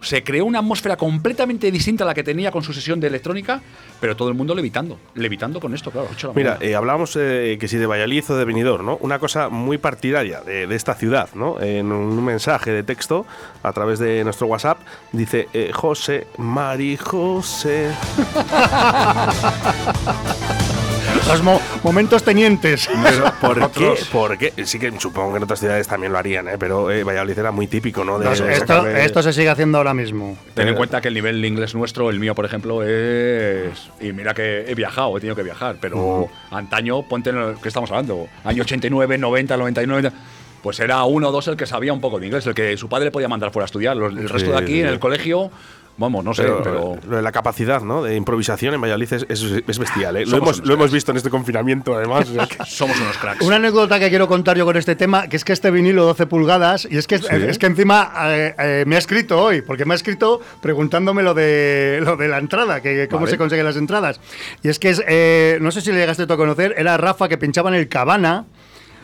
[0.04, 3.60] se creó una atmósfera completamente distinta a la que tenía con su sesión de electrónica,
[4.00, 6.08] pero todo el mundo levitando, levitando con esto, claro.
[6.34, 8.96] Mira, eh, hablábamos eh, que si de Valladolid o de Benidorm, ¿no?
[8.98, 11.60] Una cosa muy partidaria de, de esta ciudad, ¿no?
[11.60, 13.26] En un mensaje de texto
[13.62, 14.78] a través de nuestro WhatsApp
[15.12, 17.92] dice eh, José, Mari José.
[21.28, 22.88] Los mo- momentos tenientes.
[23.02, 23.94] Pero, ¿por qué?
[24.12, 24.52] ¿Por qué?
[24.66, 26.56] Sí que supongo que en otras ciudades también lo harían, ¿eh?
[26.58, 28.18] Pero eh, Valladolid era muy típico, ¿no?
[28.18, 30.36] De- de esto, se sigue haciendo ahora mismo.
[30.54, 33.90] Ten en cuenta que el nivel de inglés nuestro, el mío, por ejemplo, es.
[34.00, 37.68] Y mira que he viajado, he tenido que viajar, pero antaño, ponte en el que
[37.68, 40.12] estamos hablando, año 89, 90, 99.
[40.62, 42.88] Pues era uno o dos el que sabía un poco de inglés, el que su
[42.88, 43.96] padre podía mandar fuera a estudiar.
[43.98, 44.80] El resto de aquí, sí.
[44.80, 45.50] en el colegio,
[45.96, 46.96] vamos, no sé, Pero, pero.
[47.08, 48.02] lo de la capacidad ¿no?
[48.02, 50.16] de improvisación en Valladolid es, es- es bestial.
[50.16, 50.26] ¿eh?
[50.26, 52.28] Lo, hemos, lo hemos visto en este confinamiento, además.
[52.30, 53.44] o sea que- Somos unos cracks.
[53.44, 56.26] Una anécdota que quiero contar yo con este tema, que es que este vinilo 12
[56.26, 59.94] pulgadas, y es que, es que encima eh, eh, me ha escrito hoy, porque me
[59.94, 63.30] ha escrito preguntándome lo de, lo de la entrada, que cómo Vale.
[63.32, 64.20] se consiguen las entradas.
[64.62, 67.28] Y es que es, eh, no sé si le llegaste tú a conocer, era Rafa
[67.28, 68.44] que pinchaba en el Cabana.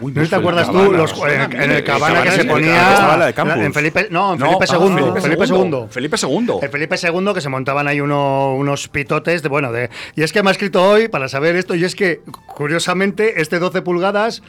[0.01, 0.93] Uy, ¿No te acuerdas tú?
[0.93, 3.17] Los- suena en, en el Cabana que se ponía.
[3.17, 3.65] la de.
[3.67, 4.95] En Felipe, no, en No, Felipe ah, II.
[5.21, 5.87] Felipe Felipe II.
[5.91, 6.47] Felipe II.
[6.63, 10.33] El Felipe II que se montaban ahí uno- unos pitotes de bueno de y es
[10.33, 14.43] que me ha escrito hoy para saber esto y es que curiosamente este 12 pulgadas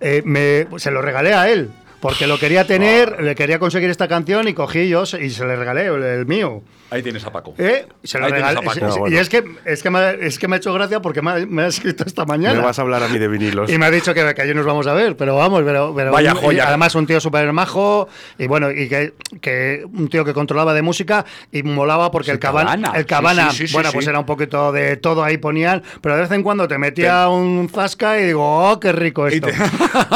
[0.00, 4.08] eh, me, se lo regalé a él porque lo quería tener, le quería conseguir esta
[4.08, 6.62] canción y cogí yo y se le regalé el, el mío.
[6.94, 7.54] Ahí tienes a Paco.
[7.58, 7.86] ¿Eh?
[8.02, 8.80] Se lo Ahí tienes a Paco.
[8.82, 9.14] Ah, bueno.
[9.14, 11.30] Y es que, es, que me, ha- es que me ha hecho gracia porque me
[11.32, 12.54] ha, me ha escrito esta mañana.
[12.60, 13.70] Me vas a hablar a mí de vinilos.
[13.70, 16.12] Y me ha dicho que, que allí nos vamos a ver, pero vamos, pero, pero
[16.12, 16.64] Vaya un- joya.
[16.64, 20.72] y además un tío súper majo y bueno, y que, que un tío que controlaba
[20.74, 22.92] de música y molaba porque Sí, el cabana, Cabana.
[22.98, 24.10] el cabana, Sí, sí, sí, bueno, sí, pues sí.
[24.10, 27.68] era un poquito de todo ahí ponían, pero de vez en cuando te metía un
[27.68, 29.48] zasca y digo, oh, qué rico esto.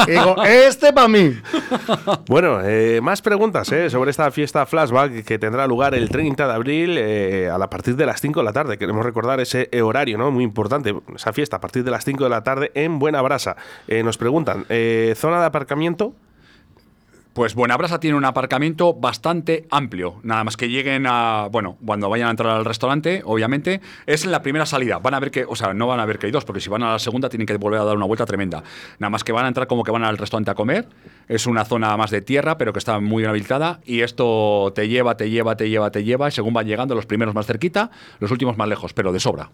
[0.06, 1.36] Y digo, este para mí.
[2.28, 6.52] Bueno, eh, más preguntas eh, sobre esta fiesta flashback que tendrá lugar el 30 de
[6.52, 8.78] abril eh, a partir de las 5 de la tarde.
[8.78, 10.30] Queremos recordar ese horario, ¿no?
[10.30, 13.56] Muy importante, esa fiesta a partir de las 5 de la tarde en Buena Brasa.
[13.86, 16.14] Eh, nos preguntan, eh, ¿zona de aparcamiento?
[17.38, 20.16] Pues Buenabrasa tiene un aparcamiento bastante amplio.
[20.24, 21.46] Nada más que lleguen a.
[21.52, 24.98] Bueno, cuando vayan a entrar al restaurante, obviamente, es la primera salida.
[24.98, 25.44] Van a ver que.
[25.44, 27.28] O sea, no van a ver que hay dos, porque si van a la segunda
[27.28, 28.64] tienen que volver a dar una vuelta tremenda.
[28.98, 30.88] Nada más que van a entrar como que van al restaurante a comer.
[31.28, 33.78] Es una zona más de tierra, pero que está muy bien habilitada.
[33.84, 36.26] Y esto te lleva, te lleva, te lleva, te lleva.
[36.26, 39.48] Y según van llegando, los primeros más cerquita, los últimos más lejos, pero de sobra.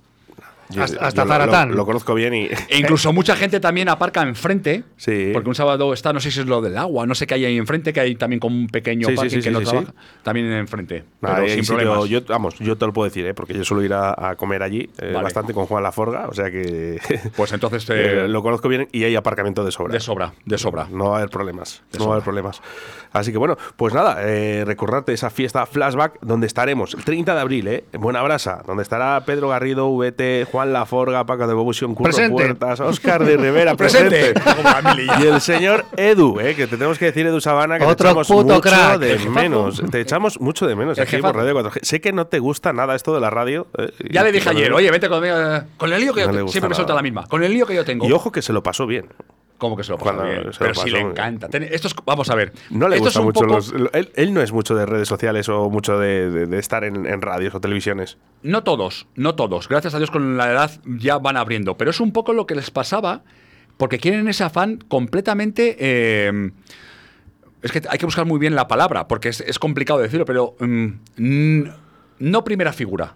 [0.71, 1.71] Yo- Hasta- hasta yo lo- Zaratán.
[1.71, 2.49] Lo, lo conozco bien y.
[2.69, 4.85] E incluso mucha gente también aparca enfrente.
[4.97, 5.31] Sí.
[5.33, 7.45] Porque un sábado está, no sé si es lo del agua, no sé qué hay
[7.45, 9.59] ahí enfrente, que hay también como un pequeño Sí, sí, parking sí, que sí, no
[9.61, 9.91] sí, trabaja.
[9.93, 9.99] sí.
[10.23, 11.05] También enfrente.
[11.21, 12.09] Pero sin problemas.
[12.09, 13.35] yo, vamos, yo te lo puedo decir, ¿eh?
[13.35, 15.23] porque yo suelo ir a, a comer allí eh, Vale.
[15.25, 16.99] bastante con Juan Laforga, o sea que
[17.37, 19.93] Pues entonces eh, eh, lo conozco bien y hay aparcamiento de sobra.
[19.93, 20.89] de sobra, de sobra.
[20.91, 21.83] No va a haber problemas.
[21.93, 22.63] De no va a haber problemas.
[23.13, 27.41] Así que bueno, pues nada, eh, recordarte esa fiesta flashback donde estaremos el 30 de
[27.41, 27.85] abril, ¿eh?
[27.93, 32.31] En Buena Brasa, donde estará Pedro Garrido, VT, Juan Laforga, Paco de Bobusión, Curro Presente.
[32.31, 34.35] Puertas, Oscar de Rivera, Presente.
[35.21, 36.55] Y el señor Edu, ¿eh?
[36.55, 38.99] que te tenemos que decir, Edu Sabana, que Otro te echamos puto mucho crack.
[39.01, 39.83] de menos.
[39.91, 41.35] Te echamos mucho de menos El aquí por.
[41.35, 41.81] Radio 4G.
[41.83, 43.67] Sé que no te gusta nada esto de la radio.
[43.77, 45.35] eh, Ya le dije ayer, oye, vete conmigo.
[45.37, 46.77] eh, Con el lío que No yo le te- gusta siempre me nada.
[46.77, 47.27] suelta la misma.
[47.27, 48.07] Con el lío que yo tengo.
[48.07, 49.09] Y ojo que se lo pasó bien.
[49.59, 50.43] ¿Cómo que se lo pasa Cuando bien?
[50.43, 51.11] se lo Pero pasó sí le bien.
[51.11, 51.49] encanta.
[51.49, 52.53] Ten- Esto es, vamos a ver.
[52.71, 53.73] No le gusta mucho poco- los.
[53.73, 56.83] lo- Él, él no es mucho de redes sociales o mucho de, de- de estar
[56.85, 58.19] en, en radios o televisiones.
[58.43, 59.69] No todos, no todos.
[59.69, 61.77] Gracias a Dios con la edad ya van abriendo.
[61.77, 63.23] Pero es un poco lo que les pasaba
[63.77, 65.77] porque quieren ese afán completamente...
[65.79, 66.51] eh,
[67.63, 70.55] es que hay que buscar muy bien la palabra porque es, es complicado decirlo, pero
[70.61, 71.63] mm,
[72.19, 73.15] no primera figura.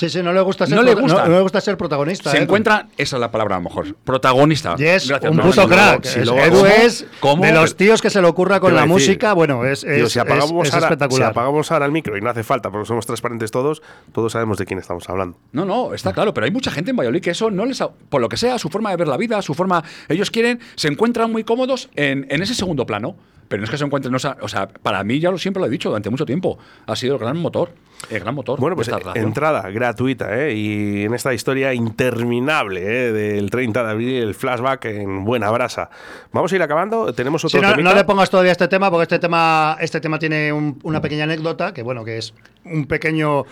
[0.00, 1.24] Sí, sí, no le gusta ser, No le gusta.
[1.24, 2.30] no- no le gusta ser protagonista.
[2.30, 2.42] Se ¿eh?
[2.42, 4.74] encuentran, esa es la palabra a lo mejor, protagonista.
[4.78, 6.04] Y es Gracias, un puto si crack.
[6.04, 6.66] si Edu ¿Cómo?
[6.66, 7.44] es ¿Cómo?
[7.44, 9.34] de los tíos que se le ocurra con la decir, música.
[9.34, 11.30] Bueno, es, es, Digo, si, apagamos es ahora, si espectacular.
[11.32, 13.82] apagamos ahora el micro y no hace falta, porque somos transparentes todos,
[14.12, 15.36] todos sabemos de quién estamos hablando.
[15.52, 17.80] No, no, está claro, pero hay mucha gente en Valladolid que eso no les...
[17.82, 19.84] ha- por lo que sea, su forma de ver la vida, su forma...
[20.08, 23.16] Ellos quieren, se encuentran muy cómodos en, en ese segundo plano.
[23.50, 24.12] Pero no es que se encuentren...
[24.12, 26.56] no sea- o sea, para mí, ya lo siempre lo he dicho durante mucho tiempo,
[26.86, 27.72] ha sido el gran motor.
[28.08, 30.54] El gran motor Bueno, pues de esta eh, entrada gratuita, ¿eh?
[30.54, 33.12] Y en esta historia interminable ¿eh?
[33.12, 35.90] del 30 de abril, el flashback en buena brasa.
[36.32, 37.12] Vamos a ir acabando.
[37.12, 37.90] Tenemos Sí, otro no, temita?
[37.90, 41.24] no le pongas todavía este tema, porque este tema, este tema tiene un- una pequeña
[41.24, 42.32] anécdota, que bueno, que es
[42.64, 43.44] un pequeño.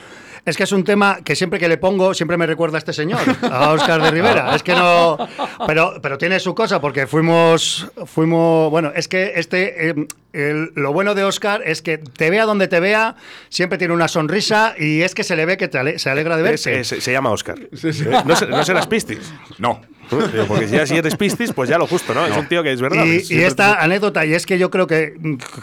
[0.48, 2.92] Es que es un tema que siempre que le pongo, siempre me recuerda a este
[2.92, 4.54] señor, a Óscar de Rivera.
[4.54, 5.18] Es que no.
[5.66, 7.86] Pero, pero tiene su cosa, porque fuimos.
[8.06, 9.90] fuimos Bueno, es que este.
[9.90, 9.94] eh,
[10.32, 13.16] el- lo bueno de Óscar es que te vea donde te vea,
[13.48, 16.36] siempre tiene una sonrisa y es que se le ve que te ale- se alegra
[16.36, 16.80] de verte.
[16.80, 17.58] es- se llama Oscar.
[18.24, 19.32] No, se- no serás Pistis.
[19.58, 19.80] No.
[20.48, 22.24] Porque ya si eres Pistis, pues ya lo justo, ¿no?
[22.24, 23.04] Es un tío que es verdad.
[23.04, 25.14] Y, es- y esta anécdota, y es que yo creo que,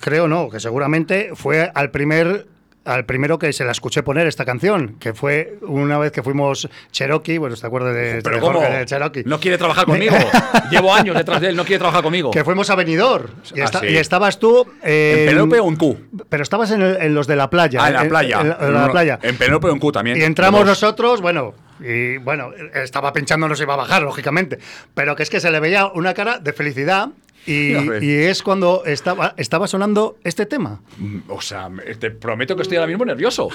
[0.02, 2.46] creo no, que seguramente fue al primer
[2.86, 6.70] al primero que se la escuché poner esta canción, que fue una vez que fuimos
[6.92, 8.60] Cherokee, bueno, ¿te acuerdas de, Pero de ¿cómo?
[8.60, 9.24] Jorge de Cherokee?
[9.26, 10.16] No quiere trabajar conmigo.
[10.72, 12.32] Llevo años detrás de él, no quiere trabajar conmigo.
[12.32, 13.28] Que fuimos a Benidorm.
[13.54, 13.88] Y, Ah, esta- sí.
[13.88, 14.68] y estabas tú...
[14.84, 15.98] eh, ¿En Penélope o en Q?
[16.30, 17.80] Pero estabas en, el- en los de la playa.
[17.84, 18.40] Ah, en la playa.
[18.42, 19.20] En, en la playa.
[19.22, 20.18] En o en Q también.
[20.18, 24.60] Y entramos nosotros, bueno, y bueno, estaba pinchando, no se iba a bajar, lógicamente.
[24.94, 27.10] Pero que es que se le veía una cara de felicidad.
[27.46, 27.74] Y,
[28.06, 30.82] y es cuando estaba, estaba sonando este tema.
[30.98, 31.70] Mm, O sea,
[32.00, 33.50] te prometo que estoy ahora mismo nervioso.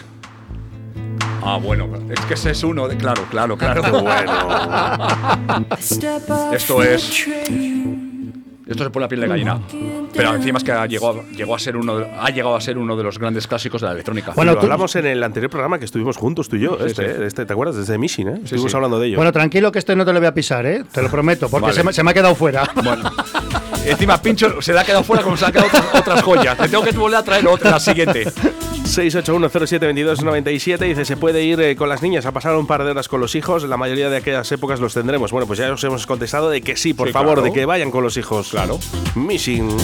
[1.43, 2.97] Ah, bueno, es que ese es uno de.
[2.99, 3.80] Claro, claro, claro.
[6.53, 7.26] Esto es.
[8.66, 9.61] Esto se pone la piel de gallina.
[10.14, 12.78] Pero encima es que ha llegado, llegó a ser uno de- ha llegado a ser
[12.78, 14.32] uno de los grandes clásicos de la electrónica.
[14.36, 16.76] Bueno, lo hablamos en el anterior programa que estuvimos juntos tú y yo.
[16.78, 17.20] Sí, este, sí.
[17.22, 17.26] ¿eh?
[17.26, 17.74] este, ¿Te acuerdas?
[17.76, 18.41] Desde Mission, ¿eh?
[18.45, 18.76] Estuvimos sí.
[18.76, 19.16] hablando de ello.
[19.16, 20.84] Bueno, tranquilo que este no te lo voy a pisar, ¿eh?
[20.93, 21.74] Te lo prometo, porque Vale.
[21.74, 22.70] se, me, se me ha quedado fuera.
[22.76, 23.11] Bueno,
[23.87, 26.57] encima Pincho se le ha quedado fuera como se le han quedado otras, otras joyas.
[26.59, 28.26] Te tengo que volver a traer otra, la siguiente.
[28.85, 33.07] 681072297 dice se puede ir eh, con las niñas a pasar un par de horas
[33.09, 36.07] con los hijos la mayoría de aquellas épocas los tendremos bueno pues ya os hemos
[36.07, 37.43] contestado de que sí por Sí, favor claro.
[37.43, 38.81] de que vayan con los hijos Claro.
[39.14, 39.76] Missing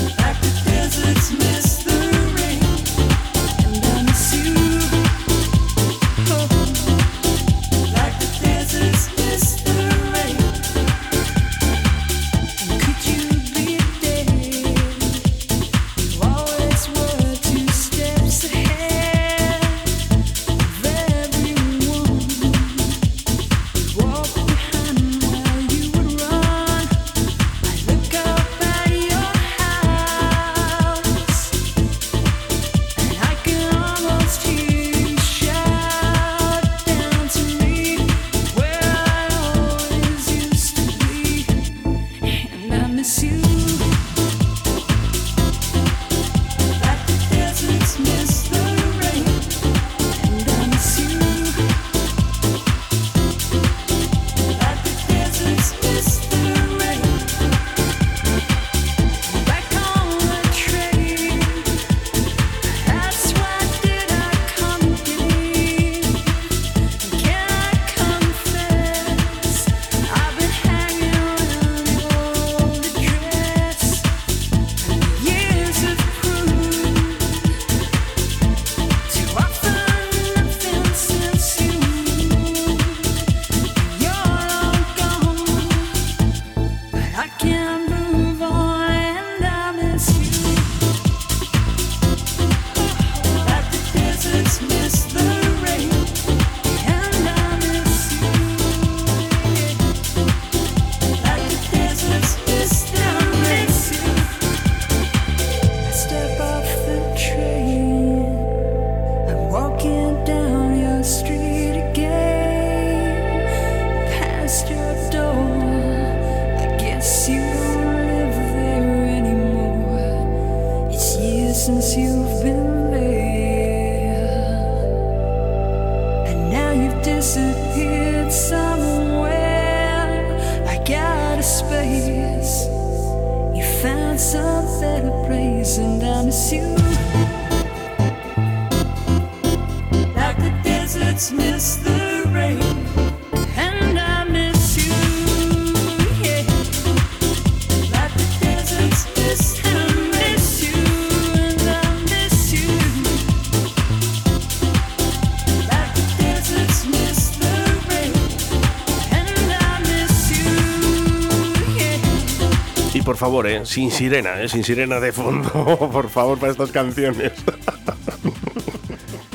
[163.27, 165.51] favor eh sin sirena eh sin sirena de fondo
[165.93, 167.33] por favor para estas canciones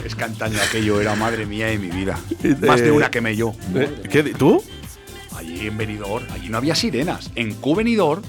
[0.05, 2.19] Es que antaño aquello era madre mía de mi vida.
[2.65, 3.53] Más de una quemé yo.
[3.75, 4.01] ¿Eh?
[4.09, 4.63] ¿Qué tú
[5.35, 7.31] Allí en Benidorm, allí no había sirenas.
[7.35, 8.23] En Q Benidorm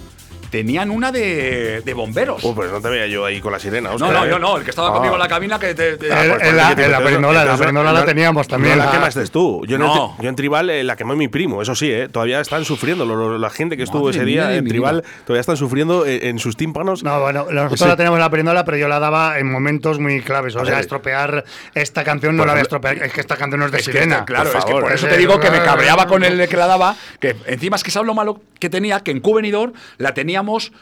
[0.52, 2.42] tenían una de, de bomberos.
[2.54, 3.88] Pues no te veía yo ahí con la sirena.
[3.88, 4.28] no, Oscar, no, ¿eh?
[4.28, 4.92] yo no, el que estaba Ah.
[4.92, 5.96] conmigo en la cabina que te.
[5.96, 8.46] te- En- Ah, pues, en la- pues, en la pues, perinola, la perinola la teníamos
[8.46, 8.76] también.
[8.76, 9.64] No la la- quemaste tú.
[9.66, 10.14] Yo, en No.
[10.20, 12.08] yo en Tribal eh, la quemó mi primo, eso sí, ¿eh?
[12.10, 13.06] todavía están sufriendo.
[13.06, 16.28] lo- lo- la gente que estuvo Madre ese día en Tribal todavía están sufriendo eh,
[16.28, 17.02] en sus tímpanos.
[17.02, 17.86] No, bueno, nosotros Sí.
[17.88, 20.54] la teníamos en la perinola, pero yo la daba en momentos muy claves.
[20.54, 21.44] O A sea, estropear
[21.74, 22.98] esta canción no la voy a estropear.
[23.02, 24.24] Es que esta canción no es de sirena.
[24.26, 26.66] claro, por es que por eso te digo que me cabreaba con el que la
[26.66, 26.94] daba.
[27.18, 30.72] Que encima es que sabes lo malo que tenía, que en Cubenidor la teníamos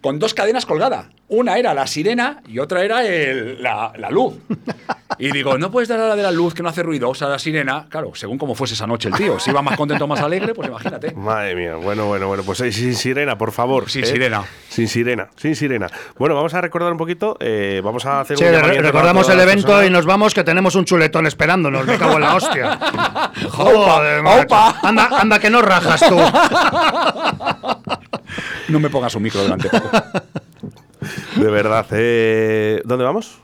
[0.00, 1.06] con dos cadenas colgadas.
[1.30, 4.34] Una era la sirena y otra era el- la, la luz.
[5.20, 7.14] Y digo, no puedes dar a la de la luz que no hace ruido, o
[7.14, 7.86] sea, la sirena.
[7.88, 9.40] Claro, según cómo fuese esa noche el tío.
[9.40, 11.12] Si iba más contento, más alegre, pues imagínate.
[11.12, 13.90] Madre mía, bueno, bueno, bueno, pues eh, sin sirena, por favor.
[13.90, 14.06] Sin ¿eh?
[14.06, 14.44] sirena.
[14.68, 15.88] Sin sirena, sin sirena.
[16.18, 19.40] Bueno, vamos a recordar un poquito, eh, vamos a hacer Sí, un re- recordamos el
[19.40, 19.88] evento personas.
[19.88, 21.84] y nos vamos que tenemos un chuletón esperándonos.
[21.84, 22.78] Me cago en la hostia.
[23.50, 24.76] Joder, Opa, opa.
[24.84, 26.16] Anda, anda que no rajas tú.
[28.68, 29.68] No me pongas un micro delante.
[29.68, 29.90] Paco.
[31.36, 33.38] De verdad, eh, ¿dónde vamos?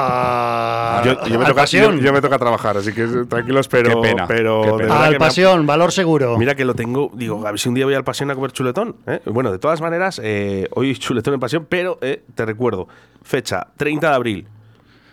[0.00, 1.96] Ah, Yo, yo me al toca, pasión.
[1.96, 4.00] yo- yo me toca trabajar, así que tranquilos, pero.
[4.00, 4.96] Qué pena, pero qué pena.
[4.98, 6.38] Al que me ha- pasión, valor seguro.
[6.38, 8.52] Mira que lo tengo, digo, a ver si un día voy al Pasión a comer
[8.52, 8.96] chuletón.
[9.06, 9.20] ¿eh?
[9.24, 12.86] Bueno, de todas maneras, eh, hoy chuletón en Pasión, pero eh, te recuerdo,
[13.22, 14.46] fecha 30 de abril.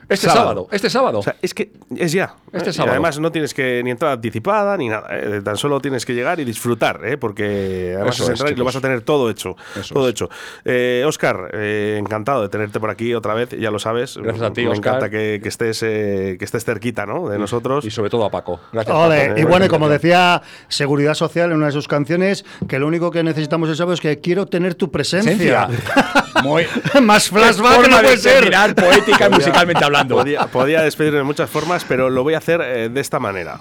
[0.07, 0.41] Este Sábado.
[0.41, 1.19] sábado, este sábado.
[1.19, 2.35] O sea, es que es ya.
[2.51, 2.71] Este ¿eh?
[2.71, 2.91] Y sábado.
[2.91, 5.07] además no tienes que ni entrada anticipada ni nada.
[5.11, 5.41] ¿eh?
[5.43, 7.17] Tan solo tienes que llegar y disfrutar, ¿eh?
[7.17, 9.55] porque es es, entrar y lo vas a tener todo hecho.
[9.79, 10.11] Eso todo es.
[10.11, 10.29] hecho.
[10.63, 14.17] Eh, Oscar, eh, encantado de tenerte por aquí otra vez, ya lo sabes.
[14.17, 14.95] Gracias a ti, Me Óscar.
[14.95, 17.29] encanta que, que estés, eh, que estés cerquita ¿no?
[17.29, 17.85] de nosotros.
[17.85, 18.59] y sobre todo a Paco.
[18.71, 18.95] Gracias.
[18.95, 19.39] Ole, Paco.
[19.39, 23.11] y bueno, y como decía Seguridad Social en una de sus canciones, que lo único
[23.11, 25.67] que necesitamos es saber es que quiero tener tu presencia.
[26.43, 26.65] Muy.
[27.01, 28.33] Más flashback Forma no de puede ser.
[28.35, 30.15] terminar poética y musicalmente hablando.
[30.17, 33.59] Podía, podía despedirme de muchas formas, pero lo voy a hacer eh, de esta manera.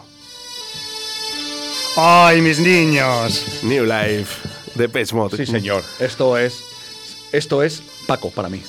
[1.96, 3.62] Ay, mis niños.
[3.62, 5.36] New Life de Page Mode.
[5.36, 5.82] Sí, señor.
[6.00, 6.64] Esto es.
[7.32, 8.62] Esto es Paco para mí.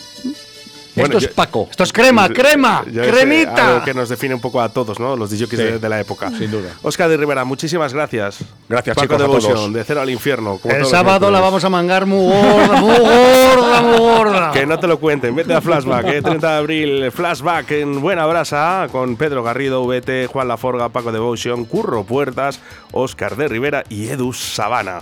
[0.96, 1.68] Bueno, esto yo- es Paco.
[1.70, 3.68] Esto es crema, crema, eh, cremita.
[3.74, 5.16] algo que nos define un poco a todos, ¿no?
[5.16, 6.30] Los DJs Sí, de, de la época.
[6.38, 6.70] sin duda.
[6.84, 8.40] Oscar de Rivera, muchísimas gracias.
[8.70, 9.74] Gracias, Paco chicos, a todos.
[9.74, 10.58] de cero al infierno.
[10.58, 14.52] como El sábado la vamos a mangar muy gorda, muy gorda, muy gorda.
[14.54, 18.26] Que no te lo cuenten, vete a Flashback, eh, 30 de abril, Flashback en Buena
[18.26, 22.60] Brasa, con Pedro Garrido, VT, Juan Laforga, Paco Devotion, Curro Puertas,
[22.94, 25.02] Oscar de Rivera y Edu Sabana.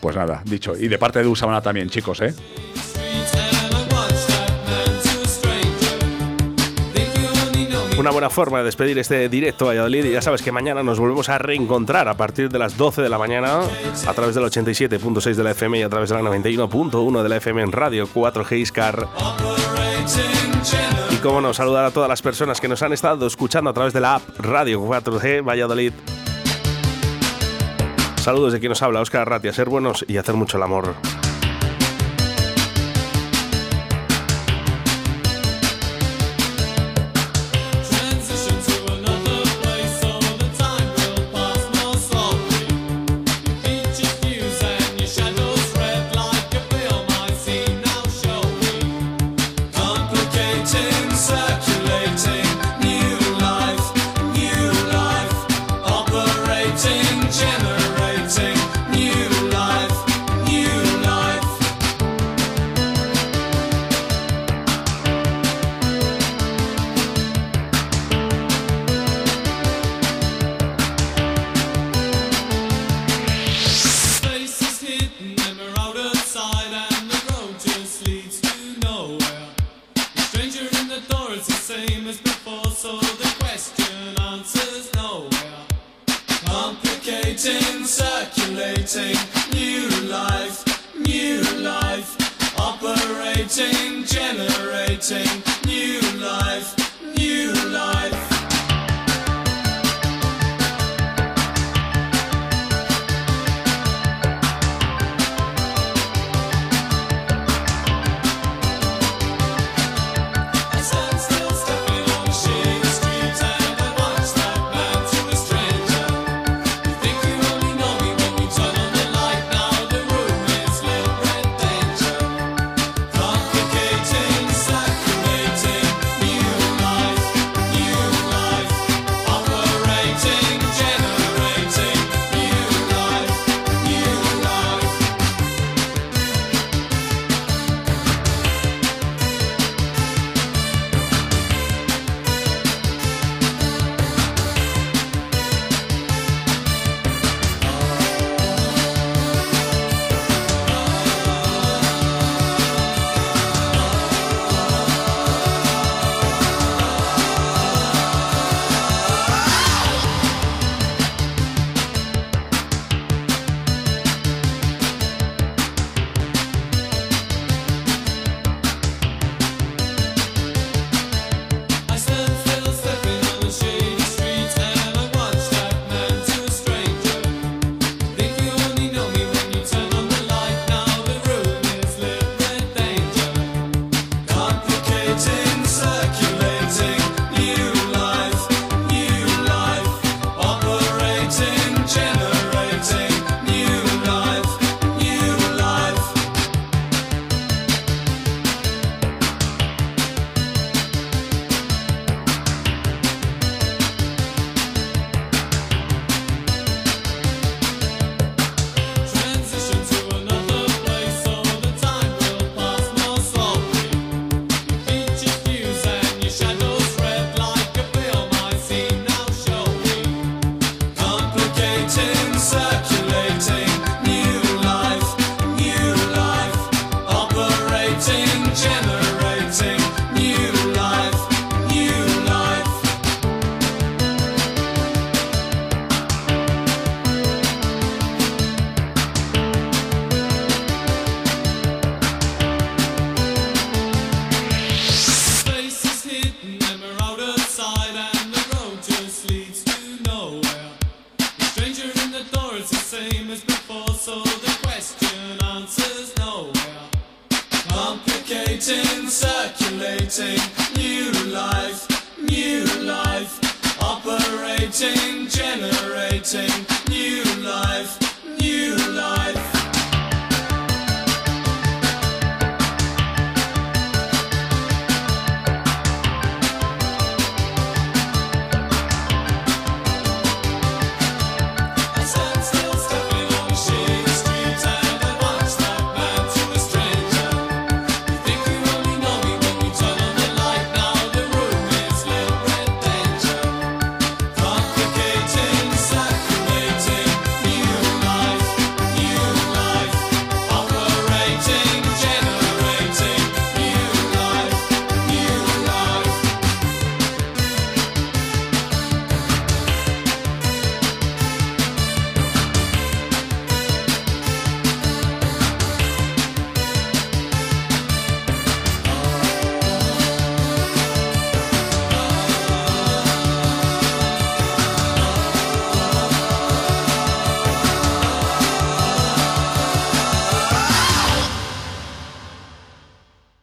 [0.00, 0.76] Pues nada, dicho.
[0.78, 2.32] Y de parte de Usabana también, chicos, ¿eh?
[7.98, 11.00] Una buena forma de despedir este directo a Valladolid y ya sabes que mañana nos
[11.00, 13.58] volvemos a reencontrar a partir de las 12 de la mañana
[14.06, 17.36] a través del 87.6 de la FM y a través de la 91.1 de la
[17.38, 19.08] FM en Radio 4G Iscar.
[21.10, 23.92] Y cómo no, saludar a todas las personas que nos han estado escuchando a través
[23.92, 25.92] de la app Radio 4G Valladolid.
[28.22, 30.94] Saludos de quien nos habla, Óscar Arratia, ser buenos y hacer mucho el amor.